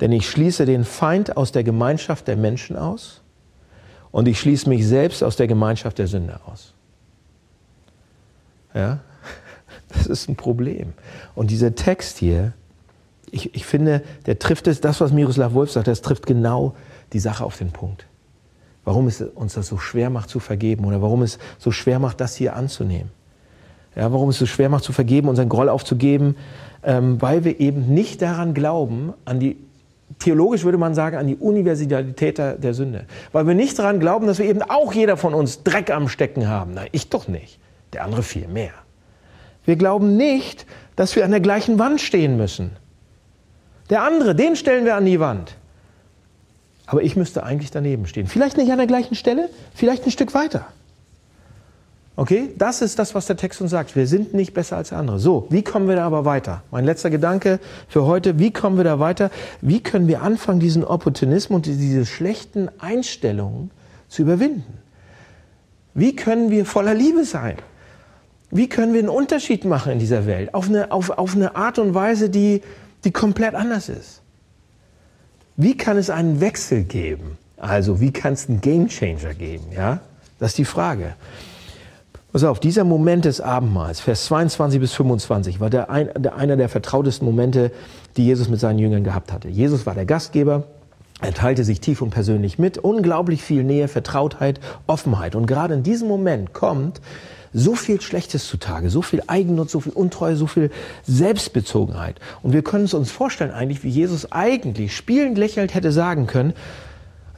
denn 0.00 0.12
ich 0.12 0.28
schließe 0.28 0.64
den 0.66 0.84
Feind 0.84 1.36
aus 1.36 1.52
der 1.52 1.64
Gemeinschaft 1.64 2.28
der 2.28 2.36
Menschen 2.36 2.76
aus 2.76 3.22
und 4.10 4.28
ich 4.28 4.40
schließe 4.40 4.68
mich 4.68 4.86
selbst 4.86 5.22
aus 5.22 5.36
der 5.36 5.46
Gemeinschaft 5.46 5.98
der 5.98 6.06
Sünde 6.06 6.40
aus. 6.46 6.74
Ja, 8.74 9.00
das 9.88 10.06
ist 10.06 10.28
ein 10.28 10.36
Problem. 10.36 10.92
Und 11.34 11.50
dieser 11.50 11.74
Text 11.74 12.18
hier, 12.18 12.52
ich, 13.30 13.54
ich 13.54 13.66
finde, 13.66 14.02
der 14.26 14.38
trifft 14.38 14.66
es, 14.66 14.80
das, 14.80 15.00
was 15.00 15.12
Miroslav 15.12 15.52
Wolf 15.52 15.70
sagt, 15.70 15.88
das 15.88 16.02
trifft 16.02 16.26
genau 16.26 16.74
die 17.12 17.18
Sache 17.18 17.44
auf 17.44 17.58
den 17.58 17.70
Punkt. 17.72 18.06
Warum 18.84 19.06
es 19.06 19.20
uns 19.20 19.54
das 19.54 19.66
so 19.66 19.76
schwer 19.76 20.08
macht 20.08 20.30
zu 20.30 20.40
vergeben 20.40 20.84
oder 20.86 21.02
warum 21.02 21.22
es 21.22 21.38
so 21.58 21.70
schwer 21.70 21.98
macht, 21.98 22.20
das 22.20 22.36
hier 22.36 22.56
anzunehmen. 22.56 23.10
Ja, 23.94 24.12
warum 24.12 24.30
es 24.30 24.38
so 24.38 24.46
schwer 24.46 24.68
macht 24.68 24.84
zu 24.84 24.92
vergeben, 24.92 25.28
unseren 25.28 25.48
Groll 25.48 25.68
aufzugeben, 25.68 26.36
ähm, 26.82 27.20
weil 27.20 27.44
wir 27.44 27.60
eben 27.60 27.92
nicht 27.92 28.22
daran 28.22 28.54
glauben, 28.54 29.12
an 29.24 29.40
die 29.40 29.58
theologisch 30.18 30.64
würde 30.64 30.78
man 30.78 30.94
sagen, 30.94 31.16
an 31.16 31.26
die 31.26 31.36
Universalität 31.36 32.38
der, 32.38 32.74
Sünde. 32.74 33.04
Weil 33.32 33.46
wir 33.46 33.54
nicht 33.54 33.78
daran 33.78 34.00
glauben, 34.00 34.26
dass 34.26 34.38
wir 34.38 34.46
eben 34.46 34.62
auch 34.62 34.92
jeder 34.92 35.16
von 35.16 35.34
uns 35.34 35.62
Dreck 35.62 35.90
am 35.90 36.08
Stecken 36.08 36.48
haben. 36.48 36.74
Nein, 36.74 36.88
ich 36.92 37.08
doch 37.08 37.28
nicht. 37.28 37.58
Der 37.92 38.04
andere 38.04 38.22
viel 38.22 38.48
mehr. 38.48 38.72
Wir 39.64 39.76
glauben 39.76 40.16
nicht, 40.16 40.66
dass 40.96 41.14
wir 41.14 41.24
an 41.24 41.30
der 41.30 41.40
gleichen 41.40 41.78
Wand 41.78 42.00
stehen 42.00 42.36
müssen. 42.36 42.72
Der 43.90 44.02
andere, 44.02 44.34
den 44.34 44.56
stellen 44.56 44.84
wir 44.84 44.96
an 44.96 45.04
die 45.04 45.20
Wand. 45.20 45.56
Aber 46.86 47.02
ich 47.02 47.16
müsste 47.16 47.42
eigentlich 47.42 47.70
daneben 47.70 48.06
stehen. 48.06 48.26
Vielleicht 48.26 48.56
nicht 48.56 48.70
an 48.72 48.78
der 48.78 48.86
gleichen 48.86 49.14
Stelle, 49.14 49.50
vielleicht 49.74 50.06
ein 50.06 50.10
Stück 50.10 50.32
weiter. 50.34 50.66
Okay, 52.18 52.50
das 52.58 52.82
ist 52.82 52.98
das, 52.98 53.14
was 53.14 53.26
der 53.26 53.36
Text 53.36 53.60
uns 53.60 53.70
sagt. 53.70 53.94
Wir 53.94 54.08
sind 54.08 54.34
nicht 54.34 54.52
besser 54.52 54.76
als 54.76 54.92
andere. 54.92 55.20
So, 55.20 55.46
wie 55.50 55.62
kommen 55.62 55.86
wir 55.86 55.94
da 55.94 56.04
aber 56.04 56.24
weiter? 56.24 56.64
Mein 56.72 56.84
letzter 56.84 57.10
Gedanke 57.10 57.60
für 57.86 58.06
heute, 58.06 58.40
wie 58.40 58.50
kommen 58.50 58.76
wir 58.76 58.82
da 58.82 58.98
weiter? 58.98 59.30
Wie 59.60 59.80
können 59.80 60.08
wir 60.08 60.20
anfangen, 60.22 60.58
diesen 60.58 60.82
Opportunismus 60.82 61.58
und 61.58 61.66
diese 61.66 62.04
schlechten 62.06 62.70
Einstellungen 62.80 63.70
zu 64.08 64.22
überwinden? 64.22 64.78
Wie 65.94 66.16
können 66.16 66.50
wir 66.50 66.66
voller 66.66 66.92
Liebe 66.92 67.24
sein? 67.24 67.54
Wie 68.50 68.68
können 68.68 68.94
wir 68.94 68.98
einen 68.98 69.10
Unterschied 69.10 69.64
machen 69.64 69.92
in 69.92 70.00
dieser 70.00 70.26
Welt? 70.26 70.54
Auf 70.54 70.68
eine, 70.68 70.90
auf, 70.90 71.10
auf 71.10 71.36
eine 71.36 71.54
Art 71.54 71.78
und 71.78 71.94
Weise, 71.94 72.30
die, 72.30 72.62
die 73.04 73.12
komplett 73.12 73.54
anders 73.54 73.88
ist. 73.88 74.22
Wie 75.56 75.76
kann 75.76 75.96
es 75.96 76.10
einen 76.10 76.40
Wechsel 76.40 76.82
geben? 76.82 77.38
Also, 77.58 78.00
wie 78.00 78.10
kann 78.10 78.32
es 78.32 78.48
einen 78.48 78.60
Game 78.60 78.88
Changer 78.88 79.34
geben? 79.34 79.66
Ja? 79.72 80.00
Das 80.40 80.50
ist 80.50 80.58
die 80.58 80.64
Frage. 80.64 81.14
Pass 82.30 82.44
auf, 82.44 82.60
dieser 82.60 82.84
Moment 82.84 83.24
des 83.24 83.40
Abendmahls, 83.40 84.00
Vers 84.00 84.26
22 84.26 84.80
bis 84.80 84.92
25, 84.92 85.60
war 85.60 85.70
der 85.70 85.88
ein, 85.88 86.10
der, 86.18 86.36
einer 86.36 86.58
der 86.58 86.68
vertrautesten 86.68 87.26
Momente, 87.26 87.72
die 88.18 88.26
Jesus 88.26 88.50
mit 88.50 88.60
seinen 88.60 88.78
Jüngern 88.78 89.02
gehabt 89.02 89.32
hatte. 89.32 89.48
Jesus 89.48 89.86
war 89.86 89.94
der 89.94 90.04
Gastgeber, 90.04 90.64
er 91.22 91.32
teilte 91.32 91.64
sich 91.64 91.80
tief 91.80 92.02
und 92.02 92.10
persönlich 92.10 92.58
mit, 92.58 92.76
unglaublich 92.76 93.42
viel 93.42 93.64
Nähe, 93.64 93.88
Vertrautheit, 93.88 94.60
Offenheit. 94.86 95.36
Und 95.36 95.46
gerade 95.46 95.72
in 95.72 95.82
diesem 95.82 96.06
Moment 96.06 96.52
kommt 96.52 97.00
so 97.54 97.74
viel 97.74 97.98
Schlechtes 98.02 98.46
zutage, 98.46 98.90
so 98.90 99.00
viel 99.00 99.22
Eigennutz, 99.26 99.72
so 99.72 99.80
viel 99.80 99.92
Untreue, 99.92 100.36
so 100.36 100.46
viel 100.46 100.70
Selbstbezogenheit. 101.06 102.20
Und 102.42 102.52
wir 102.52 102.62
können 102.62 102.84
es 102.84 102.92
uns 102.92 103.10
vorstellen 103.10 103.52
eigentlich, 103.52 103.84
wie 103.84 103.88
Jesus 103.88 104.30
eigentlich 104.32 104.94
spielend 104.94 105.38
lächelnd 105.38 105.74
hätte 105.74 105.92
sagen 105.92 106.26
können, 106.26 106.52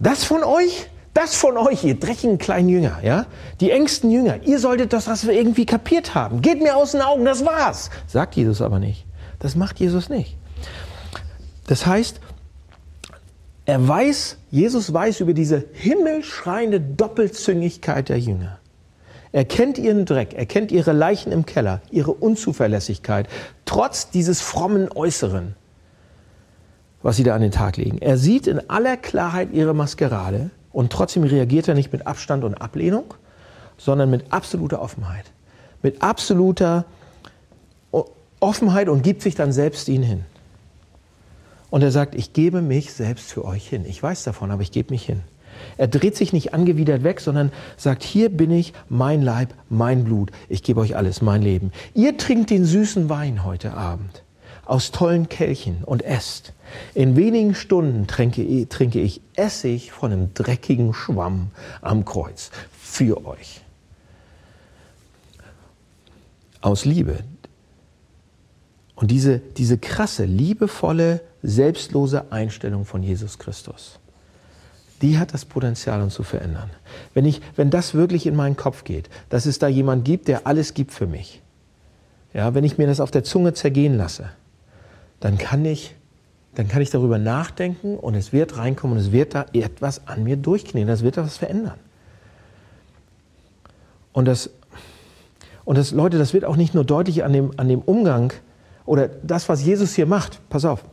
das 0.00 0.24
von 0.24 0.42
euch, 0.42 0.88
das 1.20 1.34
von 1.34 1.56
euch, 1.56 1.84
ihr 1.84 1.98
dreckigen 1.98 2.38
kleinen 2.38 2.68
Jünger, 2.68 2.98
ja? 3.02 3.26
Die 3.60 3.70
engsten 3.70 4.10
Jünger, 4.10 4.42
ihr 4.44 4.58
solltet 4.58 4.92
das, 4.92 5.06
was 5.06 5.26
wir 5.26 5.34
irgendwie 5.34 5.66
kapiert 5.66 6.14
haben. 6.14 6.40
Geht 6.42 6.62
mir 6.62 6.76
aus 6.76 6.92
den 6.92 7.02
Augen, 7.02 7.24
das 7.24 7.44
war's. 7.44 7.90
Sagt 8.06 8.36
Jesus 8.36 8.62
aber 8.62 8.78
nicht. 8.78 9.06
Das 9.38 9.54
macht 9.56 9.78
Jesus 9.80 10.08
nicht. 10.08 10.36
Das 11.66 11.86
heißt, 11.86 12.20
Er 13.66 13.86
weiß, 13.86 14.38
Jesus 14.50 14.92
weiß 14.92 15.20
über 15.20 15.32
diese 15.32 15.64
himmelschreiende 15.74 16.80
Doppelzüngigkeit 16.80 18.08
der 18.08 18.18
Jünger. 18.18 18.58
Er 19.30 19.44
kennt 19.44 19.78
ihren 19.78 20.06
Dreck, 20.06 20.34
er 20.34 20.46
kennt 20.46 20.72
ihre 20.72 20.90
Leichen 20.92 21.30
im 21.30 21.46
Keller, 21.46 21.80
ihre 21.92 22.12
Unzuverlässigkeit, 22.12 23.28
trotz 23.66 24.10
dieses 24.10 24.40
frommen 24.40 24.90
Äußeren, 24.90 25.54
was 27.02 27.16
sie 27.16 27.22
da 27.22 27.36
an 27.36 27.42
den 27.42 27.52
Tag 27.52 27.76
legen. 27.76 27.98
Er 27.98 28.16
sieht 28.16 28.48
in 28.48 28.68
aller 28.68 28.96
Klarheit 28.96 29.50
ihre 29.52 29.72
Maskerade 29.72 30.50
und 30.72 30.92
trotzdem 30.92 31.24
reagiert 31.24 31.68
er 31.68 31.74
nicht 31.74 31.92
mit 31.92 32.06
Abstand 32.06 32.44
und 32.44 32.54
Ablehnung, 32.54 33.14
sondern 33.76 34.10
mit 34.10 34.32
absoluter 34.32 34.80
Offenheit. 34.80 35.24
Mit 35.82 36.02
absoluter 36.02 36.84
Offenheit 38.40 38.88
und 38.88 39.02
gibt 39.02 39.22
sich 39.22 39.34
dann 39.34 39.52
selbst 39.52 39.88
ihnen 39.88 40.04
hin. 40.04 40.24
Und 41.70 41.82
er 41.82 41.90
sagt, 41.90 42.14
ich 42.14 42.32
gebe 42.32 42.62
mich 42.62 42.92
selbst 42.92 43.30
für 43.30 43.44
euch 43.44 43.68
hin. 43.68 43.84
Ich 43.86 44.02
weiß 44.02 44.24
davon, 44.24 44.50
aber 44.50 44.62
ich 44.62 44.72
gebe 44.72 44.92
mich 44.92 45.04
hin. 45.04 45.20
Er 45.76 45.88
dreht 45.88 46.16
sich 46.16 46.32
nicht 46.32 46.54
angewidert 46.54 47.04
weg, 47.04 47.20
sondern 47.20 47.52
sagt, 47.76 48.02
hier 48.02 48.30
bin 48.30 48.50
ich, 48.50 48.72
mein 48.88 49.22
Leib, 49.22 49.54
mein 49.68 50.04
Blut. 50.04 50.30
Ich 50.48 50.62
gebe 50.62 50.80
euch 50.80 50.96
alles, 50.96 51.22
mein 51.22 51.42
Leben. 51.42 51.70
Ihr 51.94 52.16
trinkt 52.16 52.50
den 52.50 52.64
süßen 52.64 53.08
Wein 53.08 53.44
heute 53.44 53.74
Abend 53.74 54.22
aus 54.64 54.90
tollen 54.90 55.28
Kelchen 55.28 55.82
und 55.84 56.02
esst. 56.02 56.52
In 56.94 57.16
wenigen 57.16 57.54
Stunden 57.54 58.06
trinke, 58.06 58.68
trinke 58.68 59.00
ich 59.00 59.20
Essig 59.34 59.92
von 59.92 60.12
einem 60.12 60.34
dreckigen 60.34 60.94
Schwamm 60.94 61.50
am 61.80 62.04
Kreuz 62.04 62.50
für 62.70 63.24
euch. 63.26 63.62
Aus 66.60 66.84
Liebe. 66.84 67.20
Und 68.94 69.10
diese, 69.10 69.38
diese 69.38 69.78
krasse, 69.78 70.24
liebevolle, 70.24 71.22
selbstlose 71.42 72.30
Einstellung 72.30 72.84
von 72.84 73.02
Jesus 73.02 73.38
Christus, 73.38 73.98
die 75.00 75.18
hat 75.18 75.32
das 75.32 75.46
Potenzial, 75.46 76.02
uns 76.02 76.12
zu 76.12 76.22
verändern. 76.22 76.68
Wenn, 77.14 77.24
ich, 77.24 77.40
wenn 77.56 77.70
das 77.70 77.94
wirklich 77.94 78.26
in 78.26 78.36
meinen 78.36 78.56
Kopf 78.56 78.84
geht, 78.84 79.08
dass 79.30 79.46
es 79.46 79.58
da 79.58 79.68
jemand 79.68 80.04
gibt, 80.04 80.28
der 80.28 80.46
alles 80.46 80.74
gibt 80.74 80.92
für 80.92 81.06
mich, 81.06 81.40
ja, 82.34 82.54
wenn 82.54 82.64
ich 82.64 82.78
mir 82.78 82.86
das 82.86 83.00
auf 83.00 83.10
der 83.10 83.24
Zunge 83.24 83.54
zergehen 83.54 83.96
lasse, 83.96 84.30
dann 85.20 85.38
kann 85.38 85.64
ich, 85.64 85.94
dann 86.54 86.68
kann 86.68 86.82
ich 86.82 86.90
darüber 86.90 87.18
nachdenken 87.18 87.96
und 87.96 88.14
es 88.14 88.32
wird 88.32 88.56
reinkommen 88.56 88.96
und 88.96 89.02
es 89.02 89.12
wird 89.12 89.34
da 89.34 89.46
etwas 89.52 90.06
an 90.06 90.24
mir 90.24 90.36
durchknien, 90.36 90.88
das 90.88 91.02
wird 91.02 91.16
da 91.16 91.24
was 91.24 91.36
verändern. 91.36 91.78
Und 94.12 94.24
das, 94.26 94.50
und 95.64 95.78
das, 95.78 95.92
Leute, 95.92 96.18
das 96.18 96.34
wird 96.34 96.44
auch 96.44 96.56
nicht 96.56 96.74
nur 96.74 96.84
deutlich 96.84 97.22
an 97.22 97.32
dem, 97.32 97.52
an 97.56 97.68
dem 97.68 97.80
Umgang 97.80 98.32
oder 98.84 99.08
das, 99.08 99.48
was 99.48 99.64
Jesus 99.64 99.94
hier 99.94 100.06
macht. 100.06 100.40
Pass 100.50 100.64
auf. 100.64 100.84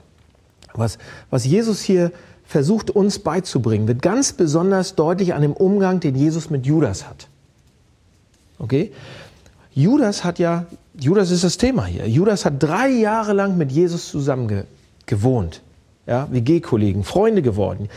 Was, 0.74 1.00
was 1.32 1.46
Jesus 1.46 1.82
hier 1.82 2.12
versucht 2.46 2.92
uns 2.92 3.20
beizubringen, 3.20 3.88
wird 3.88 4.02
ganz 4.02 4.34
besonders 4.34 4.94
deutlich 4.94 5.34
an 5.34 5.42
dem 5.42 5.54
Umgang, 5.54 6.00
den 6.00 6.16
Jesus 6.16 6.52
mit 6.52 6.66
Judas 6.66 7.08
hat. 7.08 7.28
Okay? 8.60 8.92
Judas 9.74 10.24
hat 10.24 10.40
ja, 10.40 10.66
Judas 11.00 11.32
ist 11.32 11.44
das 11.44 11.58
Thema 11.58 11.86
hier. 11.86 12.08
Judas 12.08 12.46
hat 12.46 12.62
drei 12.62 12.90
Jahre 12.90 13.34
lang 13.34 13.58
mit 13.58 13.72
Jesus 13.72 14.10
zusammen 14.10 14.48
ge, 14.48 14.64
gewohnt. 15.08 15.62
Ja, 16.06 16.30
WG-Kollegen, 16.32 17.04
Freunde 17.04 17.42
geworden. 17.42 17.90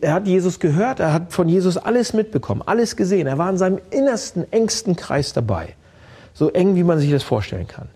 Er 0.00 0.14
hat 0.14 0.26
Jesus 0.26 0.58
gehört, 0.58 0.98
er 0.98 1.12
hat 1.12 1.32
von 1.32 1.48
Jesus 1.48 1.76
alles 1.76 2.12
mitbekommen, 2.12 2.60
alles 2.66 2.96
gesehen. 2.96 3.28
Er 3.28 3.38
war 3.38 3.48
in 3.50 3.56
seinem 3.56 3.78
innersten, 3.90 4.50
engsten 4.52 4.96
Kreis 4.96 5.32
dabei. 5.32 5.76
So 6.34 6.50
eng, 6.50 6.74
wie 6.74 6.82
man 6.82 6.98
sich 6.98 7.12
das 7.12 7.22
vorstellen 7.22 7.68
kann. 7.68 7.88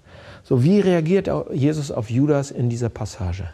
So, 0.44 0.62
wie 0.62 0.78
reagiert 0.78 1.28
Jesus 1.52 1.90
auf 1.90 2.10
Judas 2.10 2.52
in 2.52 2.68
dieser 2.68 2.90
Passage? 2.90 3.48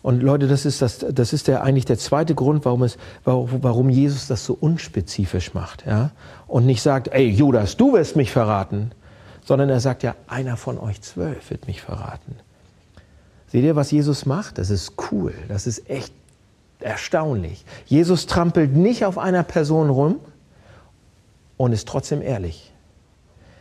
Und 0.00 0.22
Leute, 0.22 0.46
das 0.46 0.64
ist, 0.64 0.80
das, 0.80 1.04
das 1.10 1.34
ist 1.34 1.48
der, 1.48 1.62
eigentlich 1.62 1.84
der 1.84 1.98
zweite 1.98 2.34
Grund, 2.34 2.64
warum, 2.64 2.82
es, 2.84 2.96
warum 3.24 3.90
Jesus 3.90 4.26
das 4.26 4.46
so 4.46 4.56
unspezifisch 4.58 5.52
macht. 5.52 5.84
Ja? 5.86 6.12
Und 6.46 6.64
nicht 6.64 6.80
sagt, 6.80 7.08
ey 7.08 7.28
Judas, 7.28 7.76
du 7.76 7.92
wirst 7.92 8.16
mich 8.16 8.30
verraten, 8.30 8.92
sondern 9.44 9.68
er 9.68 9.80
sagt 9.80 10.02
ja, 10.02 10.14
einer 10.26 10.56
von 10.56 10.78
euch 10.78 11.02
zwölf 11.02 11.50
wird 11.50 11.66
mich 11.66 11.82
verraten. 11.82 12.36
Seht 13.48 13.64
ihr, 13.64 13.76
was 13.76 13.90
Jesus 13.90 14.26
macht? 14.26 14.58
Das 14.58 14.70
ist 14.70 14.92
cool, 15.10 15.34
das 15.48 15.66
ist 15.66 15.88
echt 15.88 16.12
erstaunlich. 16.80 17.64
Jesus 17.86 18.26
trampelt 18.26 18.76
nicht 18.76 19.04
auf 19.04 19.18
einer 19.18 19.42
Person 19.42 19.90
rum 19.90 20.20
und 21.56 21.72
ist 21.72 21.88
trotzdem 21.88 22.22
ehrlich. 22.22 22.72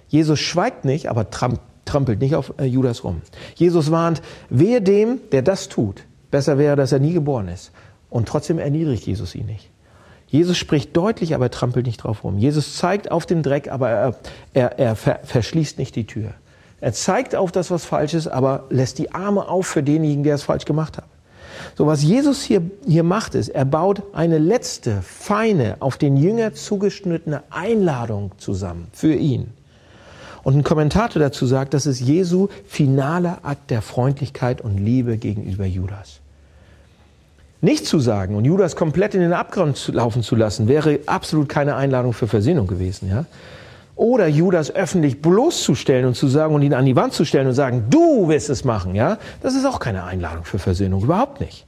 Jesus 0.09 0.39
schweigt 0.39 0.85
nicht, 0.85 1.09
aber 1.09 1.29
trampelt 1.29 2.19
nicht 2.19 2.35
auf 2.35 2.53
äh, 2.59 2.65
Judas 2.65 3.03
rum. 3.03 3.21
Jesus 3.55 3.91
warnt, 3.91 4.21
wehe 4.49 4.81
dem, 4.81 5.19
der 5.31 5.41
das 5.41 5.67
tut. 5.67 6.03
Besser 6.31 6.57
wäre, 6.57 6.75
dass 6.75 6.91
er 6.91 6.99
nie 6.99 7.13
geboren 7.13 7.47
ist. 7.47 7.71
Und 8.09 8.27
trotzdem 8.27 8.59
erniedrigt 8.59 9.05
Jesus 9.05 9.35
ihn 9.35 9.47
nicht. 9.47 9.69
Jesus 10.27 10.57
spricht 10.57 10.95
deutlich, 10.95 11.33
aber 11.35 11.45
er 11.45 11.51
trampelt 11.51 11.85
nicht 11.85 12.03
drauf 12.03 12.23
rum. 12.23 12.37
Jesus 12.37 12.75
zeigt 12.75 13.11
auf 13.11 13.25
den 13.25 13.43
Dreck, 13.43 13.69
aber 13.69 13.89
er, 13.89 14.15
er, 14.53 14.79
er 14.79 14.95
ver 14.95 15.19
verschließt 15.23 15.77
nicht 15.77 15.95
die 15.95 16.05
Tür. 16.05 16.33
Er 16.79 16.93
zeigt 16.93 17.35
auf 17.35 17.51
das, 17.51 17.71
was 17.71 17.85
falsch 17.85 18.13
ist, 18.13 18.27
aber 18.27 18.65
lässt 18.69 18.99
die 18.99 19.11
Arme 19.13 19.47
auf 19.47 19.67
für 19.67 19.83
denjenigen, 19.83 20.23
der 20.23 20.35
es 20.35 20.43
falsch 20.43 20.65
gemacht 20.65 20.97
hat. 20.97 21.05
So, 21.75 21.87
was 21.87 22.03
Jesus 22.03 22.43
hier, 22.43 22.61
hier 22.85 23.03
macht, 23.03 23.35
ist, 23.35 23.49
er 23.49 23.65
baut 23.65 24.03
eine 24.13 24.37
letzte, 24.37 25.01
feine, 25.01 25.77
auf 25.79 25.97
den 25.97 26.17
Jünger 26.17 26.53
zugeschnittene 26.53 27.43
Einladung 27.49 28.31
zusammen 28.37 28.87
für 28.93 29.13
ihn. 29.13 29.53
Und 30.43 30.55
ein 30.55 30.63
Kommentator 30.63 31.21
dazu 31.21 31.45
sagt, 31.45 31.73
das 31.73 31.85
ist 31.85 31.99
Jesu 31.99 32.47
finaler 32.65 33.39
Akt 33.43 33.69
der 33.69 33.81
Freundlichkeit 33.81 34.61
und 34.61 34.77
Liebe 34.77 35.17
gegenüber 35.17 35.65
Judas. 35.65 36.19
Nicht 37.59 37.85
zu 37.85 37.99
sagen 37.99 38.35
und 38.35 38.45
Judas 38.45 38.75
komplett 38.75 39.15
in 39.15 39.21
den 39.21 39.33
Abgrund 39.33 39.87
laufen 39.93 40.21
zu 40.21 40.35
lassen, 40.35 40.67
wäre 40.67 40.99
absolut 41.07 41.49
keine 41.49 41.75
Einladung 41.75 42.13
für 42.13 42.27
Versöhnung 42.27 42.67
gewesen. 42.67 43.09
Ja? 43.09 43.25
Oder 43.97 44.27
Judas 44.27 44.69
öffentlich 44.69 45.23
bloßzustellen 45.23 46.05
und 46.05 46.13
zu 46.13 46.27
sagen 46.27 46.53
und 46.53 46.61
ihn 46.61 46.75
an 46.75 46.85
die 46.85 46.95
Wand 46.95 47.13
zu 47.13 47.25
stellen 47.25 47.47
und 47.47 47.55
sagen, 47.55 47.87
du 47.89 48.29
wirst 48.29 48.49
es 48.49 48.63
machen, 48.63 48.93
ja, 48.93 49.17
das 49.41 49.55
ist 49.55 49.65
auch 49.65 49.79
keine 49.79 50.03
Einladung 50.03 50.45
für 50.45 50.59
Versöhnung, 50.59 51.03
überhaupt 51.03 51.41
nicht. 51.41 51.65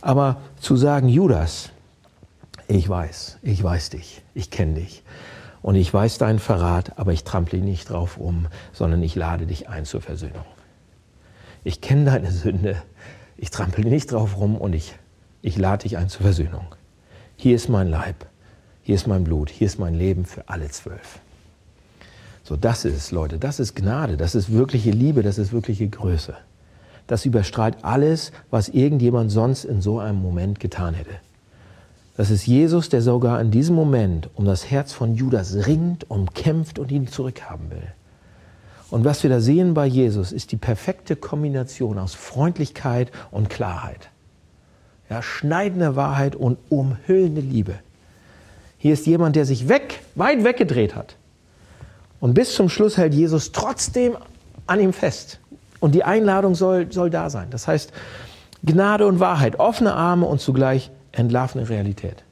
Aber 0.00 0.38
zu 0.58 0.74
sagen, 0.76 1.08
Judas, 1.08 1.70
ich 2.66 2.88
weiß, 2.88 3.38
ich 3.42 3.62
weiß 3.62 3.90
dich, 3.90 4.22
ich 4.34 4.50
kenne 4.50 4.74
dich. 4.74 5.02
Und 5.60 5.76
ich 5.76 5.92
weiß 5.92 6.16
deinen 6.16 6.38
Verrat, 6.38 6.98
aber 6.98 7.12
ich 7.12 7.24
trample 7.24 7.58
nicht 7.58 7.90
drauf 7.90 8.16
um, 8.16 8.48
sondern 8.72 9.02
ich 9.02 9.14
lade 9.14 9.46
dich 9.46 9.68
ein 9.68 9.84
zur 9.84 10.00
Versöhnung. 10.00 10.44
Ich 11.62 11.82
kenne 11.82 12.06
deine 12.06 12.30
Sünde, 12.30 12.82
ich 13.36 13.50
trample 13.50 13.84
nicht 13.84 14.12
drauf 14.12 14.38
rum 14.38 14.56
und 14.56 14.74
ich, 14.74 14.94
ich 15.42 15.58
lade 15.58 15.82
dich 15.82 15.98
ein 15.98 16.08
zur 16.08 16.22
Versöhnung. 16.22 16.74
Hier 17.36 17.54
ist 17.54 17.68
mein 17.68 17.88
Leib, 17.88 18.26
hier 18.82 18.94
ist 18.94 19.06
mein 19.06 19.24
Blut, 19.24 19.50
hier 19.50 19.66
ist 19.66 19.78
mein 19.78 19.94
Leben 19.94 20.24
für 20.24 20.48
alle 20.48 20.68
zwölf. 20.68 21.20
So, 22.44 22.56
das 22.56 22.84
ist 22.84 23.10
Leute, 23.10 23.38
das 23.38 23.58
ist 23.58 23.74
Gnade, 23.74 24.18
das 24.18 24.34
ist 24.34 24.52
wirkliche 24.52 24.90
Liebe, 24.90 25.22
das 25.22 25.38
ist 25.38 25.52
wirkliche 25.52 25.88
Größe. 25.88 26.34
Das 27.06 27.24
überstrahlt 27.24 27.78
alles, 27.82 28.32
was 28.50 28.68
irgendjemand 28.68 29.30
sonst 29.32 29.64
in 29.64 29.80
so 29.80 29.98
einem 29.98 30.20
Moment 30.20 30.60
getan 30.60 30.92
hätte. 30.94 31.16
Das 32.16 32.30
ist 32.30 32.46
Jesus, 32.46 32.90
der 32.90 33.02
sogar 33.02 33.40
in 33.40 33.50
diesem 33.50 33.74
Moment 33.74 34.28
um 34.34 34.44
das 34.44 34.70
Herz 34.70 34.92
von 34.92 35.14
Judas 35.14 35.66
ringt, 35.66 36.10
umkämpft 36.10 36.78
und 36.78 36.92
ihn 36.92 37.08
zurückhaben 37.08 37.70
will. 37.70 37.88
Und 38.90 39.04
was 39.04 39.22
wir 39.22 39.30
da 39.30 39.40
sehen 39.40 39.74
bei 39.74 39.86
Jesus, 39.86 40.30
ist 40.30 40.52
die 40.52 40.56
perfekte 40.56 41.16
Kombination 41.16 41.98
aus 41.98 42.14
Freundlichkeit 42.14 43.10
und 43.30 43.50
Klarheit. 43.50 44.10
Ja, 45.10 45.22
schneidende 45.22 45.96
Wahrheit 45.96 46.36
und 46.36 46.58
umhüllende 46.68 47.40
Liebe. 47.40 47.74
Hier 48.78 48.92
ist 48.92 49.06
jemand, 49.06 49.34
der 49.34 49.46
sich 49.46 49.68
weg, 49.68 50.02
weit 50.14 50.44
weggedreht 50.44 50.94
hat. 50.94 51.16
Und 52.24 52.32
bis 52.32 52.54
zum 52.54 52.70
Schluss 52.70 52.96
hält 52.96 53.12
Jesus 53.12 53.52
trotzdem 53.52 54.16
an 54.66 54.80
ihm 54.80 54.94
fest. 54.94 55.40
Und 55.78 55.94
die 55.94 56.04
Einladung 56.04 56.54
soll, 56.54 56.90
soll 56.90 57.10
da 57.10 57.28
sein. 57.28 57.48
Das 57.50 57.68
heißt, 57.68 57.92
Gnade 58.64 59.06
und 59.06 59.20
Wahrheit, 59.20 59.60
offene 59.60 59.92
Arme 59.92 60.24
und 60.24 60.40
zugleich 60.40 60.90
entlarvene 61.12 61.68
Realität. 61.68 62.24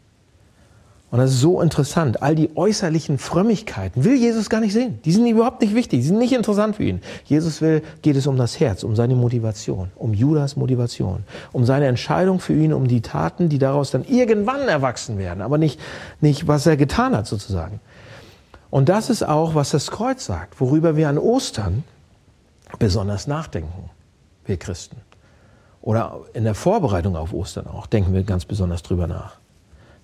Und 1.11 1.19
das 1.19 1.33
ist 1.33 1.41
so 1.41 1.61
interessant. 1.61 2.23
All 2.23 2.35
die 2.35 2.57
äußerlichen 2.57 3.19
Frömmigkeiten 3.19 4.03
will 4.03 4.15
Jesus 4.15 4.49
gar 4.49 4.61
nicht 4.61 4.73
sehen. 4.73 4.99
Die 5.05 5.13
sind 5.13 5.27
überhaupt 5.27 5.61
nicht 5.61 5.75
wichtig. 5.75 6.01
Die 6.01 6.07
sind 6.07 6.17
nicht 6.17 6.33
interessant 6.33 6.77
für 6.77 6.85
ihn. 6.85 7.03
Jesus 7.27 7.61
will, 7.61 7.83
geht 8.01 8.17
es 8.17 8.27
um 8.27 8.39
das 8.39 8.59
Herz, 8.61 8.85
um 8.85 8.97
seine 8.97 9.15
Motivation, 9.15 9.91
um 9.97 10.15
Judas 10.15 10.57
Motivation, 10.57 11.25
um 11.53 11.67
seine 11.67 11.85
Entscheidung 11.85 12.41
für 12.41 12.55
ihn, 12.55 12.73
um 12.73 12.89
die 12.89 13.03
Taten, 13.03 13.51
die 13.51 13.59
daraus 13.59 13.91
dann 13.91 14.05
irgendwann 14.05 14.67
erwachsen 14.69 15.19
werden, 15.19 15.43
aber 15.43 15.59
nicht, 15.59 15.79
nicht 16.23 16.49
was 16.49 16.65
er 16.65 16.79
getan 16.79 17.15
hat 17.15 17.27
sozusagen. 17.27 17.81
Und 18.73 18.89
das 18.89 19.11
ist 19.11 19.23
auch, 19.23 19.55
was 19.55 19.69
das 19.69 19.91
Kreuz 19.91 20.25
sagt, 20.25 20.59
worüber 20.59 20.97
wir 20.97 21.11
an 21.11 21.19
Ostern 21.19 21.85
besonders 22.79 23.27
nachdenken, 23.27 23.91
wir 24.47 24.57
Christen 24.57 24.97
oder 25.83 26.21
in 26.33 26.45
der 26.45 26.55
Vorbereitung 26.55 27.15
auf 27.15 27.35
Ostern 27.35 27.67
auch, 27.67 27.87
denken 27.87 28.15
wir 28.15 28.23
ganz 28.23 28.47
besonders 28.47 28.83
drüber 28.83 29.07
nach. 29.07 29.37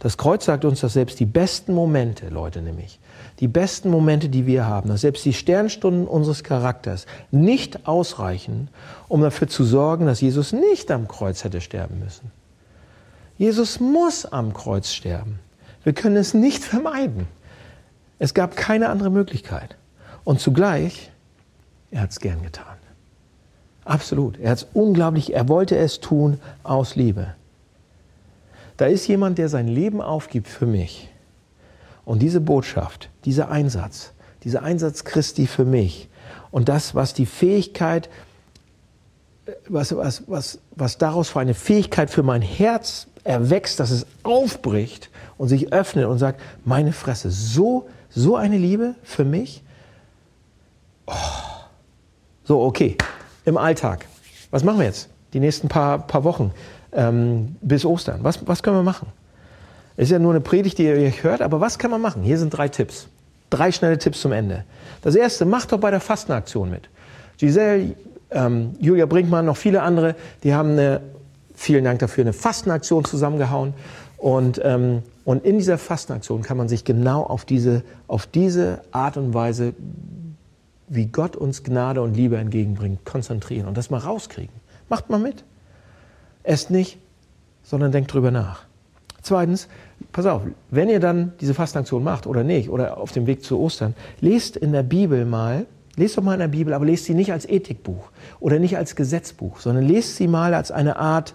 Das 0.00 0.18
Kreuz 0.18 0.44
sagt 0.44 0.66
uns, 0.66 0.80
dass 0.80 0.92
selbst 0.92 1.18
die 1.18 1.24
besten 1.24 1.72
Momente, 1.72 2.28
Leute 2.28 2.60
nämlich, 2.60 3.00
die 3.40 3.48
besten 3.48 3.88
Momente, 3.88 4.28
die 4.28 4.44
wir 4.44 4.66
haben, 4.66 4.90
dass 4.90 5.00
selbst 5.00 5.24
die 5.24 5.32
Sternstunden 5.32 6.06
unseres 6.06 6.44
Charakters 6.44 7.06
nicht 7.30 7.88
ausreichen, 7.88 8.68
um 9.08 9.22
dafür 9.22 9.48
zu 9.48 9.64
sorgen, 9.64 10.04
dass 10.04 10.20
Jesus 10.20 10.52
nicht 10.52 10.90
am 10.90 11.08
Kreuz 11.08 11.42
hätte 11.42 11.62
sterben 11.62 12.00
müssen. 12.00 12.30
Jesus 13.38 13.80
muss 13.80 14.26
am 14.26 14.52
Kreuz 14.52 14.92
sterben. 14.92 15.38
Wir 15.84 15.94
können 15.94 16.16
es 16.16 16.34
nicht 16.34 16.62
vermeiden. 16.62 17.28
Es 18.18 18.34
gab 18.34 18.56
keine 18.56 18.88
andere 18.88 19.10
Möglichkeit. 19.10 19.76
Und 20.24 20.40
zugleich, 20.40 21.10
er 21.90 22.02
hat 22.02 22.10
es 22.10 22.20
gern 22.20 22.42
getan. 22.42 22.76
Absolut. 23.84 24.38
Er 24.38 24.50
hat 24.50 24.58
es 24.58 24.66
unglaublich, 24.74 25.32
er 25.32 25.48
wollte 25.48 25.76
es 25.76 26.00
tun 26.00 26.40
aus 26.62 26.96
Liebe. 26.96 27.34
Da 28.76 28.86
ist 28.86 29.06
jemand, 29.08 29.38
der 29.38 29.48
sein 29.48 29.66
Leben 29.66 30.00
aufgibt 30.00 30.46
für 30.46 30.66
mich. 30.66 31.08
Und 32.04 32.20
diese 32.20 32.40
Botschaft, 32.40 33.10
dieser 33.24 33.50
Einsatz, 33.50 34.12
dieser 34.44 34.62
Einsatz 34.62 35.04
Christi 35.04 35.46
für 35.46 35.64
mich 35.64 36.08
und 36.50 36.68
das, 36.68 36.94
was 36.94 37.14
die 37.14 37.26
Fähigkeit, 37.26 38.08
was, 39.68 39.94
was, 39.96 40.22
was, 40.26 40.58
was 40.76 40.98
daraus 40.98 41.30
für 41.30 41.40
eine 41.40 41.54
Fähigkeit 41.54 42.10
für 42.10 42.22
mein 42.22 42.42
Herz 42.42 43.06
erwächst, 43.24 43.80
dass 43.80 43.90
es 43.90 44.06
aufbricht 44.22 45.10
und 45.38 45.48
sich 45.48 45.72
öffnet 45.72 46.06
und 46.06 46.18
sagt, 46.18 46.40
meine 46.64 46.92
Fresse, 46.92 47.30
so, 47.30 47.88
so 48.18 48.36
eine 48.36 48.58
Liebe 48.58 48.94
für 49.02 49.24
mich? 49.24 49.62
Oh. 51.06 51.12
So, 52.44 52.60
okay, 52.62 52.96
im 53.44 53.56
Alltag. 53.56 54.06
Was 54.50 54.64
machen 54.64 54.78
wir 54.78 54.86
jetzt? 54.86 55.08
Die 55.32 55.40
nächsten 55.40 55.68
paar, 55.68 56.06
paar 56.06 56.24
Wochen 56.24 56.52
ähm, 56.92 57.56
bis 57.60 57.84
Ostern. 57.84 58.20
Was, 58.22 58.46
was 58.46 58.62
können 58.62 58.76
wir 58.76 58.82
machen? 58.82 59.08
Ist 59.96 60.10
ja 60.10 60.18
nur 60.18 60.32
eine 60.32 60.40
Predigt, 60.40 60.78
die 60.78 60.84
ihr 60.84 60.94
euch 60.94 61.22
hört, 61.22 61.42
aber 61.42 61.60
was 61.60 61.78
kann 61.78 61.90
man 61.90 62.00
machen? 62.00 62.22
Hier 62.22 62.38
sind 62.38 62.50
drei 62.50 62.68
Tipps. 62.68 63.08
Drei 63.50 63.70
schnelle 63.70 63.98
Tipps 63.98 64.20
zum 64.20 64.32
Ende. 64.32 64.64
Das 65.02 65.14
erste, 65.14 65.44
macht 65.44 65.72
doch 65.72 65.78
bei 65.78 65.90
der 65.90 66.00
Fastenaktion 66.00 66.70
mit. 66.70 66.88
Giselle, 67.38 67.94
ähm, 68.30 68.74
Julia 68.80 69.06
Brinkmann, 69.06 69.46
noch 69.46 69.56
viele 69.56 69.82
andere, 69.82 70.14
die 70.42 70.54
haben 70.54 70.72
eine, 70.72 71.00
vielen 71.54 71.84
Dank 71.84 72.00
dafür, 72.00 72.24
eine 72.24 72.32
Fastenaktion 72.32 73.04
zusammengehauen. 73.04 73.74
Und, 74.16 74.60
ähm, 74.64 75.02
und 75.28 75.44
in 75.44 75.58
dieser 75.58 75.76
Fastenaktion 75.76 76.40
kann 76.40 76.56
man 76.56 76.70
sich 76.70 76.84
genau 76.84 77.22
auf 77.22 77.44
diese, 77.44 77.82
auf 78.06 78.26
diese 78.26 78.80
Art 78.92 79.18
und 79.18 79.34
Weise 79.34 79.74
wie 80.88 81.04
Gott 81.04 81.36
uns 81.36 81.64
Gnade 81.64 82.00
und 82.00 82.16
Liebe 82.16 82.38
entgegenbringt, 82.38 83.04
konzentrieren 83.04 83.68
und 83.68 83.76
das 83.76 83.90
mal 83.90 83.98
rauskriegen. 83.98 84.54
Macht 84.88 85.10
mal 85.10 85.18
mit. 85.18 85.44
Esst 86.44 86.70
nicht, 86.70 86.96
sondern 87.62 87.92
denkt 87.92 88.10
drüber 88.10 88.30
nach. 88.30 88.64
Zweitens, 89.20 89.68
pass 90.12 90.24
auf, 90.24 90.40
wenn 90.70 90.88
ihr 90.88 90.98
dann 90.98 91.34
diese 91.42 91.52
Fastenaktion 91.52 92.02
macht 92.02 92.26
oder 92.26 92.42
nicht, 92.42 92.70
oder 92.70 92.96
auf 92.96 93.12
dem 93.12 93.26
Weg 93.26 93.44
zu 93.44 93.60
Ostern, 93.60 93.94
lest 94.22 94.56
in 94.56 94.72
der 94.72 94.82
Bibel 94.82 95.26
mal, 95.26 95.66
lest 95.96 96.16
doch 96.16 96.22
mal 96.22 96.32
in 96.32 96.40
der 96.40 96.48
Bibel, 96.48 96.72
aber 96.72 96.86
lest 96.86 97.04
sie 97.04 97.12
nicht 97.12 97.32
als 97.32 97.46
Ethikbuch 97.46 98.12
oder 98.40 98.58
nicht 98.58 98.78
als 98.78 98.96
Gesetzbuch, 98.96 99.60
sondern 99.60 99.84
lest 99.84 100.16
sie 100.16 100.26
mal 100.26 100.54
als 100.54 100.70
eine 100.70 100.96
Art 100.96 101.34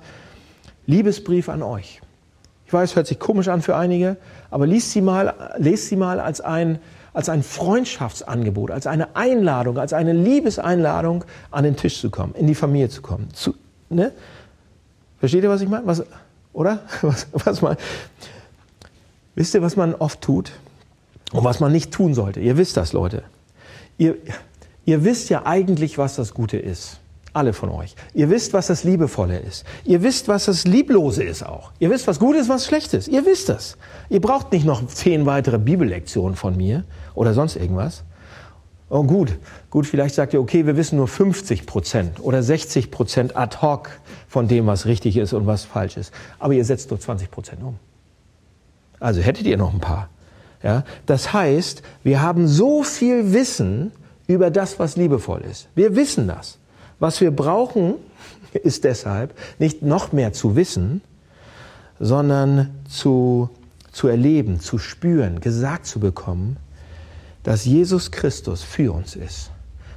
Liebesbrief 0.88 1.47
an 1.47 1.62
euch. 1.62 2.01
Ich 2.74 2.76
weiß, 2.76 2.96
hört 2.96 3.06
sich 3.06 3.20
komisch 3.20 3.50
an 3.50 3.62
für 3.62 3.76
einige, 3.76 4.18
aber 4.50 4.66
lest 4.66 4.90
sie 4.90 5.02
mal, 5.02 5.54
lest 5.60 5.90
sie 5.90 5.96
mal 5.96 6.20
als 6.20 6.42
ein, 6.42 6.80
als 7.14 7.30
ein 7.30 7.44
Freundschaftsangebot, 7.44 8.72
als 8.72 8.88
eine 8.88 9.16
Einladung, 9.16 9.78
als 9.78 9.94
eine 9.94 10.12
Liebeseinladung, 10.12 11.24
an 11.52 11.66
den 11.66 11.76
Tisch 11.76 12.02
zu 12.02 12.10
kommen, 12.10 12.34
in 12.34 12.48
die 12.48 12.56
Familie 12.56 12.90
zu 12.90 13.04
kommen. 13.04 13.30
Zu, 13.32 13.54
ne? 13.92 14.12
Versteht 15.20 15.44
ihr, 15.44 15.52
was 15.52 15.62
ich 15.62 15.70
meine? 15.70 15.86
Was, 15.86 16.04
oder? 16.52 16.80
Was, 17.04 17.28
was 17.34 17.62
man, 17.62 17.78
wisst 19.36 19.54
ihr, 19.54 19.62
was 19.62 19.76
man 19.76 19.94
oft 19.94 20.22
tut 20.22 20.52
und 21.32 21.44
was 21.44 21.60
man 21.60 21.72
nicht 21.72 21.92
tun 21.92 22.16
sollte? 22.16 22.40
Ihr 22.40 22.58
wisst 22.58 22.76
das, 22.76 22.92
Leute. 22.92 23.22
Ihr, 24.00 24.16
ihr 24.86 25.04
wisst 25.04 25.30
ja 25.30 25.46
eigentlich, 25.46 26.00
was 26.00 26.16
das 26.16 26.34
Gute 26.34 26.58
ist. 26.58 27.00
Alle 27.34 27.54
von 27.54 27.69
euch. 27.69 27.96
Ihr 28.13 28.30
wisst, 28.30 28.54
was 28.54 28.67
das 28.67 28.84
Liebevolle 28.84 29.39
ist. 29.39 29.65
Ihr 29.86 30.04
wisst, 30.04 30.28
was 30.28 30.46
das 30.46 30.65
Lieblose 30.65 31.24
ist 31.24 31.43
auch. 31.43 31.72
Ihr 31.80 31.89
wisst, 31.89 32.08
was 32.08 32.19
gut 32.19 32.36
ist, 32.36 32.48
was 32.48 32.67
schlecht 32.67 32.93
ist. 32.93 33.08
Ihr 33.08 33.26
wisst 33.26 33.50
das. 33.50 33.78
Ihr 34.10 34.22
braucht 34.22 34.52
nicht 34.52 34.65
noch 34.65 34.86
zehn 34.86 35.26
weitere 35.26 35.58
Bibellektionen 35.58 36.36
von 36.36 36.56
mir 36.56 36.84
oder 37.15 37.34
sonst 37.34 37.56
irgendwas. 37.56 38.04
Oh 38.89 39.04
gut, 39.04 39.39
gut, 39.72 39.88
vielleicht 39.88 40.13
sagt 40.13 40.36
ihr, 40.36 40.41
okay, 40.41 40.67
wir 40.67 40.78
wissen 40.78 40.98
nur 40.98 41.08
50 41.08 41.65
Prozent 41.65 42.19
oder 42.19 42.43
60 42.43 42.91
Prozent 42.91 43.36
ad 43.36 43.58
hoc 43.62 43.89
von 44.28 44.48
dem, 44.48 44.67
was 44.67 44.86
richtig 44.86 45.17
ist 45.17 45.34
und 45.34 45.48
was 45.48 45.65
falsch 45.65 45.98
ist. 45.98 46.13
Aber 46.38 46.54
ihr 46.54 46.63
setzt 46.63 46.91
nur 46.91 47.00
20 47.00 47.32
Prozent 47.32 47.63
um. 47.63 47.80
Also 49.00 49.22
hättet 49.22 49.48
ihr 49.48 49.58
noch 49.58 49.74
ein 49.74 49.80
paar. 49.80 50.10
Ja? 50.62 50.84
Das 51.08 51.34
heißt, 51.34 51.82
wir 52.04 52.22
haben 52.22 52.48
so 52.48 52.84
viel 52.84 53.34
Wissen 53.34 53.91
über 54.28 54.52
das, 54.52 54.78
was 54.78 54.96
liebevoll 54.96 55.41
ist. 55.41 55.69
Wir 55.74 55.96
wissen 55.96 56.28
das. 56.28 56.60
Was 57.04 57.20
wir 57.20 57.32
brauchen, 57.32 57.96
ist 58.54 58.86
deshalb 58.86 59.38
nicht 59.60 59.82
noch 59.82 60.13
mehr 60.13 60.32
zu 60.32 60.56
wissen, 60.56 61.02
sondern 62.00 62.74
zu, 62.88 63.50
zu 63.92 64.08
erleben, 64.08 64.62
zu 64.62 64.78
spüren, 64.78 65.42
gesagt 65.42 65.86
zu 65.86 66.00
bekommen, 66.00 66.56
dass 67.44 67.66
Jesus 67.66 68.12
Christus 68.12 68.63
für 68.63 68.94
uns 68.94 69.18
ist, 69.18 69.52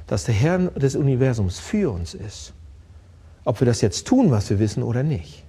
dass 0.05 0.25
der 0.25 0.35
Herr 0.35 0.57
des 0.57 0.97
Universums 0.97 1.59
für 1.59 1.93
uns 1.93 2.13
ist, 2.13 2.51
ob 3.45 3.61
wir 3.61 3.67
das 3.67 3.79
jetzt 3.79 4.05
tun, 4.05 4.29
was 4.29 4.49
wir 4.49 4.59
wissen 4.59 4.83
oder 4.83 5.03
nicht. 5.03 5.45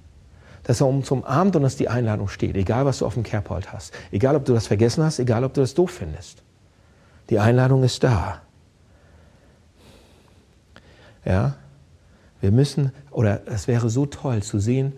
Dass 0.62 0.80
er 0.80 0.86
uns 0.86 1.10
umarmt 1.10 1.56
und 1.56 1.62
dass 1.62 1.74
die 1.74 1.88
Einladung 1.88 2.28
steht, 2.28 2.56
egal 2.56 2.86
was 2.86 2.98
du 2.98 3.06
auf 3.06 3.14
dem 3.14 3.24
Kerbhold 3.24 3.72
hast, 3.72 3.92
egal 4.12 4.36
ob 4.36 4.44
du 4.44 4.54
das 4.54 4.68
vergessen 4.68 5.02
hast, 5.02 5.18
egal 5.18 5.42
ob 5.42 5.54
du 5.54 5.60
das 5.60 5.74
doof 5.74 5.90
findest. 5.90 6.40
Die 7.30 7.40
Einladung 7.40 7.82
ist 7.82 8.04
da. 8.04 8.42
Ja, 11.28 11.56
wir 12.40 12.50
müssen, 12.50 12.90
oder 13.10 13.42
es 13.46 13.68
wäre 13.68 13.90
so 13.90 14.06
toll 14.06 14.42
zu 14.42 14.58
sehen, 14.58 14.94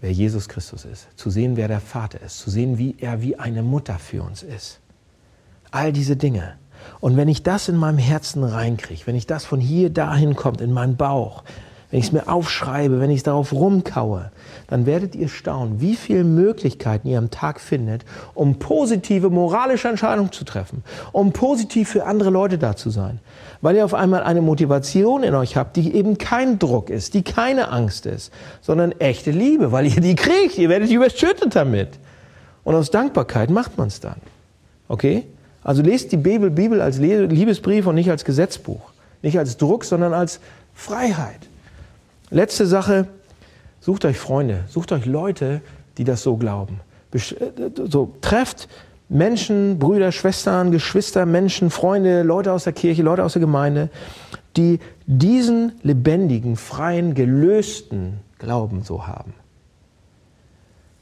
wer 0.00 0.12
Jesus 0.12 0.48
Christus 0.48 0.84
ist, 0.84 1.08
zu 1.16 1.30
sehen, 1.30 1.56
wer 1.56 1.66
der 1.66 1.80
Vater 1.80 2.22
ist, 2.22 2.38
zu 2.38 2.48
sehen, 2.48 2.78
wie 2.78 2.94
er 3.00 3.22
wie 3.22 3.36
eine 3.36 3.64
Mutter 3.64 3.98
für 3.98 4.22
uns 4.22 4.44
ist. 4.44 4.78
All 5.72 5.92
diese 5.92 6.16
Dinge. 6.16 6.54
Und 7.00 7.16
wenn 7.16 7.26
ich 7.26 7.42
das 7.42 7.68
in 7.68 7.76
meinem 7.76 7.98
Herzen 7.98 8.44
reinkriege, 8.44 9.06
wenn 9.06 9.16
ich 9.16 9.26
das 9.26 9.44
von 9.44 9.58
hier 9.58 9.90
dahin 9.90 10.36
kommt, 10.36 10.60
in 10.60 10.72
meinen 10.72 10.96
Bauch, 10.96 11.42
wenn 11.90 12.00
ich 12.00 12.06
es 12.06 12.12
mir 12.12 12.28
aufschreibe, 12.28 13.00
wenn 13.00 13.10
ich 13.10 13.18
es 13.18 13.22
darauf 13.22 13.52
rumkaue, 13.52 14.30
dann 14.66 14.84
werdet 14.84 15.14
ihr 15.14 15.28
staunen, 15.28 15.80
wie 15.80 15.96
viele 15.96 16.22
Möglichkeiten 16.22 17.08
ihr 17.08 17.16
am 17.16 17.30
Tag 17.30 17.60
findet, 17.60 18.04
um 18.34 18.58
positive 18.58 19.30
moralische 19.30 19.88
Entscheidungen 19.88 20.30
zu 20.30 20.44
treffen, 20.44 20.84
um 21.12 21.32
positiv 21.32 21.88
für 21.88 22.04
andere 22.04 22.28
Leute 22.28 22.58
da 22.58 22.76
zu 22.76 22.90
sein. 22.90 23.20
Weil 23.62 23.76
ihr 23.76 23.84
auf 23.86 23.94
einmal 23.94 24.22
eine 24.22 24.42
Motivation 24.42 25.22
in 25.22 25.34
euch 25.34 25.56
habt, 25.56 25.76
die 25.76 25.94
eben 25.94 26.18
kein 26.18 26.58
Druck 26.58 26.90
ist, 26.90 27.14
die 27.14 27.22
keine 27.22 27.70
Angst 27.72 28.04
ist, 28.04 28.32
sondern 28.60 28.92
echte 28.92 29.30
Liebe, 29.30 29.72
weil 29.72 29.86
ihr 29.86 30.00
die 30.00 30.14
kriegt, 30.14 30.58
ihr 30.58 30.68
werdet 30.68 30.90
überschüttet 30.90 31.56
damit. 31.56 31.98
Und 32.64 32.74
aus 32.74 32.90
Dankbarkeit 32.90 33.48
macht 33.48 33.78
man 33.78 33.88
es 33.88 34.00
dann. 34.00 34.20
Okay? 34.88 35.24
Also 35.64 35.82
lest 35.82 36.12
die 36.12 36.18
Bibel, 36.18 36.50
Bibel 36.50 36.82
als 36.82 36.98
Liebesbrief 36.98 37.86
und 37.86 37.94
nicht 37.94 38.10
als 38.10 38.26
Gesetzbuch. 38.26 38.92
Nicht 39.22 39.38
als 39.38 39.56
Druck, 39.56 39.84
sondern 39.84 40.12
als 40.12 40.38
Freiheit. 40.74 41.47
Letzte 42.30 42.66
Sache, 42.66 43.08
sucht 43.80 44.04
euch 44.04 44.18
Freunde, 44.18 44.64
sucht 44.68 44.92
euch 44.92 45.06
Leute, 45.06 45.60
die 45.96 46.04
das 46.04 46.22
so 46.22 46.36
glauben. 46.36 46.80
Äh, 47.12 47.18
so, 47.88 48.14
trefft 48.20 48.68
Menschen, 49.08 49.78
Brüder, 49.78 50.12
Schwestern, 50.12 50.70
Geschwister, 50.70 51.24
Menschen, 51.24 51.70
Freunde, 51.70 52.22
Leute 52.22 52.52
aus 52.52 52.64
der 52.64 52.74
Kirche, 52.74 53.02
Leute 53.02 53.24
aus 53.24 53.32
der 53.32 53.40
Gemeinde, 53.40 53.88
die 54.56 54.80
diesen 55.06 55.72
lebendigen, 55.82 56.56
freien, 56.56 57.14
gelösten 57.14 58.20
Glauben 58.38 58.82
so 58.82 59.06
haben 59.06 59.34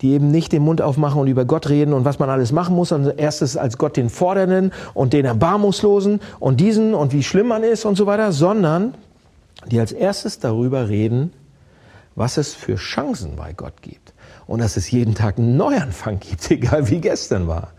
die 0.02 0.12
eben 0.12 0.30
nicht 0.30 0.52
den 0.52 0.62
Mund 0.62 0.82
aufmachen 0.82 1.20
und 1.20 1.26
über 1.26 1.44
Gott 1.44 1.68
reden 1.68 1.94
und 1.94 2.04
was 2.04 2.18
man 2.18 2.28
alles 2.28 2.52
machen 2.52 2.74
muss, 2.74 2.90
sondern 2.90 3.16
erstes 3.16 3.56
als 3.56 3.78
Gott 3.78 3.96
den 3.96 4.10
Fordernden 4.10 4.72
und 4.94 5.12
den 5.12 5.24
Erbarmungslosen 5.24 6.20
und 6.38 6.60
diesen 6.60 6.94
und 6.94 7.12
wie 7.12 7.22
schlimm 7.22 7.48
man 7.48 7.62
ist 7.62 7.84
und 7.84 7.96
so 7.96 8.06
weiter, 8.06 8.32
sondern 8.32 8.94
die 9.66 9.80
als 9.80 9.92
erstes 9.92 10.38
darüber 10.38 10.88
reden, 10.88 11.32
was 12.14 12.38
es 12.38 12.54
für 12.54 12.76
Chancen 12.76 13.36
bei 13.36 13.52
Gott 13.52 13.82
gibt 13.82 14.14
und 14.46 14.60
dass 14.60 14.76
es 14.76 14.90
jeden 14.90 15.14
Tag 15.14 15.38
einen 15.38 15.56
Neuanfang 15.56 16.18
gibt, 16.18 16.50
egal 16.50 16.88
wie 16.88 17.00
gestern 17.00 17.46
war. 17.46 17.72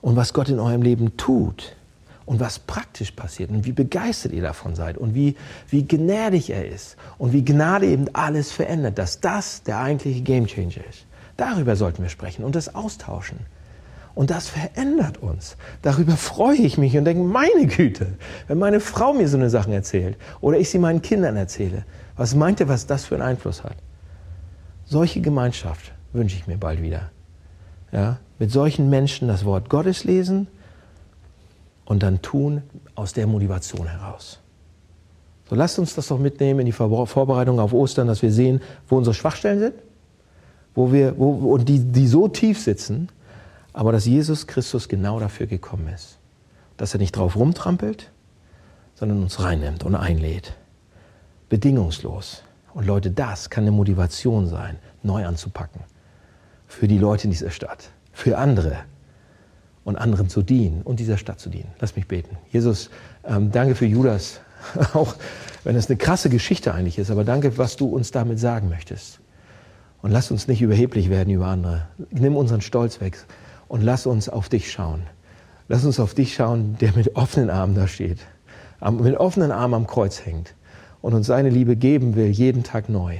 Und 0.00 0.16
was 0.16 0.32
Gott 0.32 0.48
in 0.48 0.58
eurem 0.58 0.82
Leben 0.82 1.16
tut 1.18 1.76
und 2.24 2.40
was 2.40 2.58
praktisch 2.58 3.10
passiert 3.10 3.50
und 3.50 3.66
wie 3.66 3.72
begeistert 3.72 4.32
ihr 4.32 4.42
davon 4.42 4.74
seid 4.74 4.96
und 4.96 5.14
wie, 5.14 5.36
wie 5.68 5.86
gnädig 5.86 6.50
er 6.50 6.66
ist 6.66 6.96
und 7.18 7.32
wie 7.32 7.44
Gnade 7.44 7.86
eben 7.86 8.06
alles 8.14 8.52
verändert, 8.52 8.98
dass 8.98 9.20
das 9.20 9.62
der 9.62 9.78
eigentliche 9.78 10.22
Gamechanger 10.22 10.86
ist. 10.88 11.06
Darüber 11.36 11.76
sollten 11.76 12.02
wir 12.02 12.08
sprechen 12.08 12.44
und 12.44 12.54
das 12.54 12.74
austauschen. 12.74 13.40
Und 14.14 14.30
das 14.30 14.48
verändert 14.48 15.18
uns. 15.18 15.56
Darüber 15.82 16.16
freue 16.16 16.56
ich 16.56 16.78
mich 16.78 16.96
und 16.96 17.04
denke, 17.04 17.22
meine 17.22 17.66
Güte, 17.66 18.14
wenn 18.48 18.58
meine 18.58 18.80
Frau 18.80 19.12
mir 19.12 19.28
so 19.28 19.36
eine 19.36 19.50
Sachen 19.50 19.72
erzählt 19.72 20.16
oder 20.40 20.58
ich 20.58 20.70
sie 20.70 20.78
meinen 20.78 21.02
Kindern 21.02 21.36
erzähle, 21.36 21.84
was 22.16 22.34
meint 22.34 22.60
ihr, 22.60 22.68
was 22.68 22.86
das 22.86 23.04
für 23.04 23.14
einen 23.14 23.22
Einfluss 23.22 23.64
hat? 23.64 23.76
Solche 24.84 25.20
Gemeinschaft 25.20 25.92
wünsche 26.12 26.36
ich 26.36 26.46
mir 26.46 26.58
bald 26.58 26.82
wieder. 26.82 27.10
Ja, 27.92 28.18
mit 28.38 28.50
solchen 28.50 28.90
Menschen 28.90 29.28
das 29.28 29.44
Wort 29.44 29.68
Gottes 29.68 30.04
lesen, 30.04 30.48
und 31.90 32.04
dann 32.04 32.22
tun 32.22 32.62
aus 32.94 33.14
der 33.14 33.26
Motivation 33.26 33.88
heraus. 33.88 34.38
So 35.48 35.56
lasst 35.56 35.76
uns 35.76 35.92
das 35.96 36.06
doch 36.06 36.20
mitnehmen 36.20 36.60
in 36.60 36.66
die 36.66 36.72
Vorbereitung 36.72 37.58
auf 37.58 37.72
Ostern, 37.72 38.06
dass 38.06 38.22
wir 38.22 38.30
sehen, 38.30 38.60
wo 38.88 38.96
unsere 38.96 39.12
Schwachstellen 39.12 39.58
sind, 39.58 39.74
wo 40.72 40.92
wir, 40.92 41.18
wo, 41.18 41.32
und 41.52 41.68
die, 41.68 41.80
die 41.80 42.06
so 42.06 42.28
tief 42.28 42.60
sitzen, 42.60 43.08
aber 43.72 43.92
dass 43.92 44.06
Jesus 44.06 44.46
Christus 44.46 44.88
genau 44.88 45.20
dafür 45.20 45.46
gekommen 45.46 45.88
ist. 45.88 46.18
Dass 46.76 46.94
er 46.94 46.98
nicht 46.98 47.16
drauf 47.16 47.36
rumtrampelt, 47.36 48.10
sondern 48.94 49.22
uns 49.22 49.40
reinnimmt 49.40 49.84
und 49.84 49.94
einlädt. 49.94 50.54
Bedingungslos. 51.48 52.42
Und 52.74 52.86
Leute, 52.86 53.10
das 53.10 53.50
kann 53.50 53.64
eine 53.64 53.72
Motivation 53.72 54.46
sein, 54.46 54.76
neu 55.02 55.26
anzupacken. 55.26 55.82
Für 56.68 56.86
die 56.86 56.98
Leute 56.98 57.24
in 57.24 57.30
dieser 57.30 57.50
Stadt, 57.50 57.90
für 58.12 58.38
andere 58.38 58.76
und 59.84 59.96
anderen 59.96 60.28
zu 60.28 60.42
dienen 60.42 60.82
und 60.82 61.00
dieser 61.00 61.16
Stadt 61.16 61.40
zu 61.40 61.50
dienen. 61.50 61.70
Lass 61.80 61.96
mich 61.96 62.06
beten. 62.06 62.36
Jesus, 62.52 62.90
ähm, 63.24 63.50
danke 63.50 63.74
für 63.74 63.86
Judas, 63.86 64.40
auch 64.94 65.16
wenn 65.64 65.76
es 65.76 65.88
eine 65.88 65.96
krasse 65.96 66.30
Geschichte 66.30 66.72
eigentlich 66.72 66.98
ist, 66.98 67.10
aber 67.10 67.24
danke, 67.24 67.58
was 67.58 67.76
du 67.76 67.86
uns 67.86 68.10
damit 68.10 68.38
sagen 68.38 68.68
möchtest. 68.68 69.20
Und 70.02 70.12
lass 70.12 70.30
uns 70.30 70.48
nicht 70.48 70.62
überheblich 70.62 71.10
werden 71.10 71.30
über 71.34 71.46
andere. 71.46 71.88
Nimm 72.10 72.36
unseren 72.36 72.60
Stolz 72.60 73.00
weg 73.00 73.18
und 73.70 73.82
lass 73.82 74.04
uns 74.04 74.28
auf 74.28 74.48
dich 74.48 74.72
schauen. 74.72 75.02
Lass 75.68 75.84
uns 75.84 76.00
auf 76.00 76.12
dich 76.12 76.34
schauen, 76.34 76.76
der 76.80 76.92
mit 76.96 77.14
offenen 77.14 77.50
Armen 77.50 77.76
da 77.76 77.86
steht, 77.86 78.18
mit 78.90 79.16
offenen 79.16 79.52
Armen 79.52 79.74
am 79.74 79.86
Kreuz 79.86 80.26
hängt 80.26 80.56
und 81.00 81.14
uns 81.14 81.28
seine 81.28 81.50
Liebe 81.50 81.76
geben 81.76 82.16
will, 82.16 82.26
jeden 82.26 82.64
Tag 82.64 82.88
neu 82.88 83.18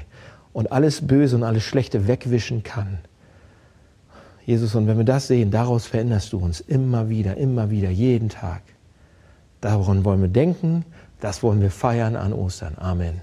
und 0.53 0.73
alles 0.73 1.07
Böse 1.07 1.37
und 1.37 1.45
alles 1.45 1.63
Schlechte 1.63 2.09
wegwischen 2.09 2.65
kann. 2.65 2.99
Jesus, 4.45 4.75
und 4.75 4.89
wenn 4.89 4.99
wir 4.99 5.05
das 5.05 5.29
sehen, 5.29 5.53
daraus 5.53 5.87
veränderst 5.87 6.33
du 6.33 6.39
uns 6.39 6.59
immer 6.59 7.09
wieder, 7.09 7.37
immer 7.37 7.71
wieder, 7.71 7.91
jeden 7.91 8.29
Tag. 8.29 8.63
Daran 9.61 10.05
wollen 10.05 10.21
wir 10.21 10.29
denken, 10.29 10.85
das 11.21 11.45
wollen 11.45 11.61
wir 11.61 11.71
feiern 11.71 12.17
an 12.17 12.33
Ostern. 12.33 12.75
Amen. 12.77 13.21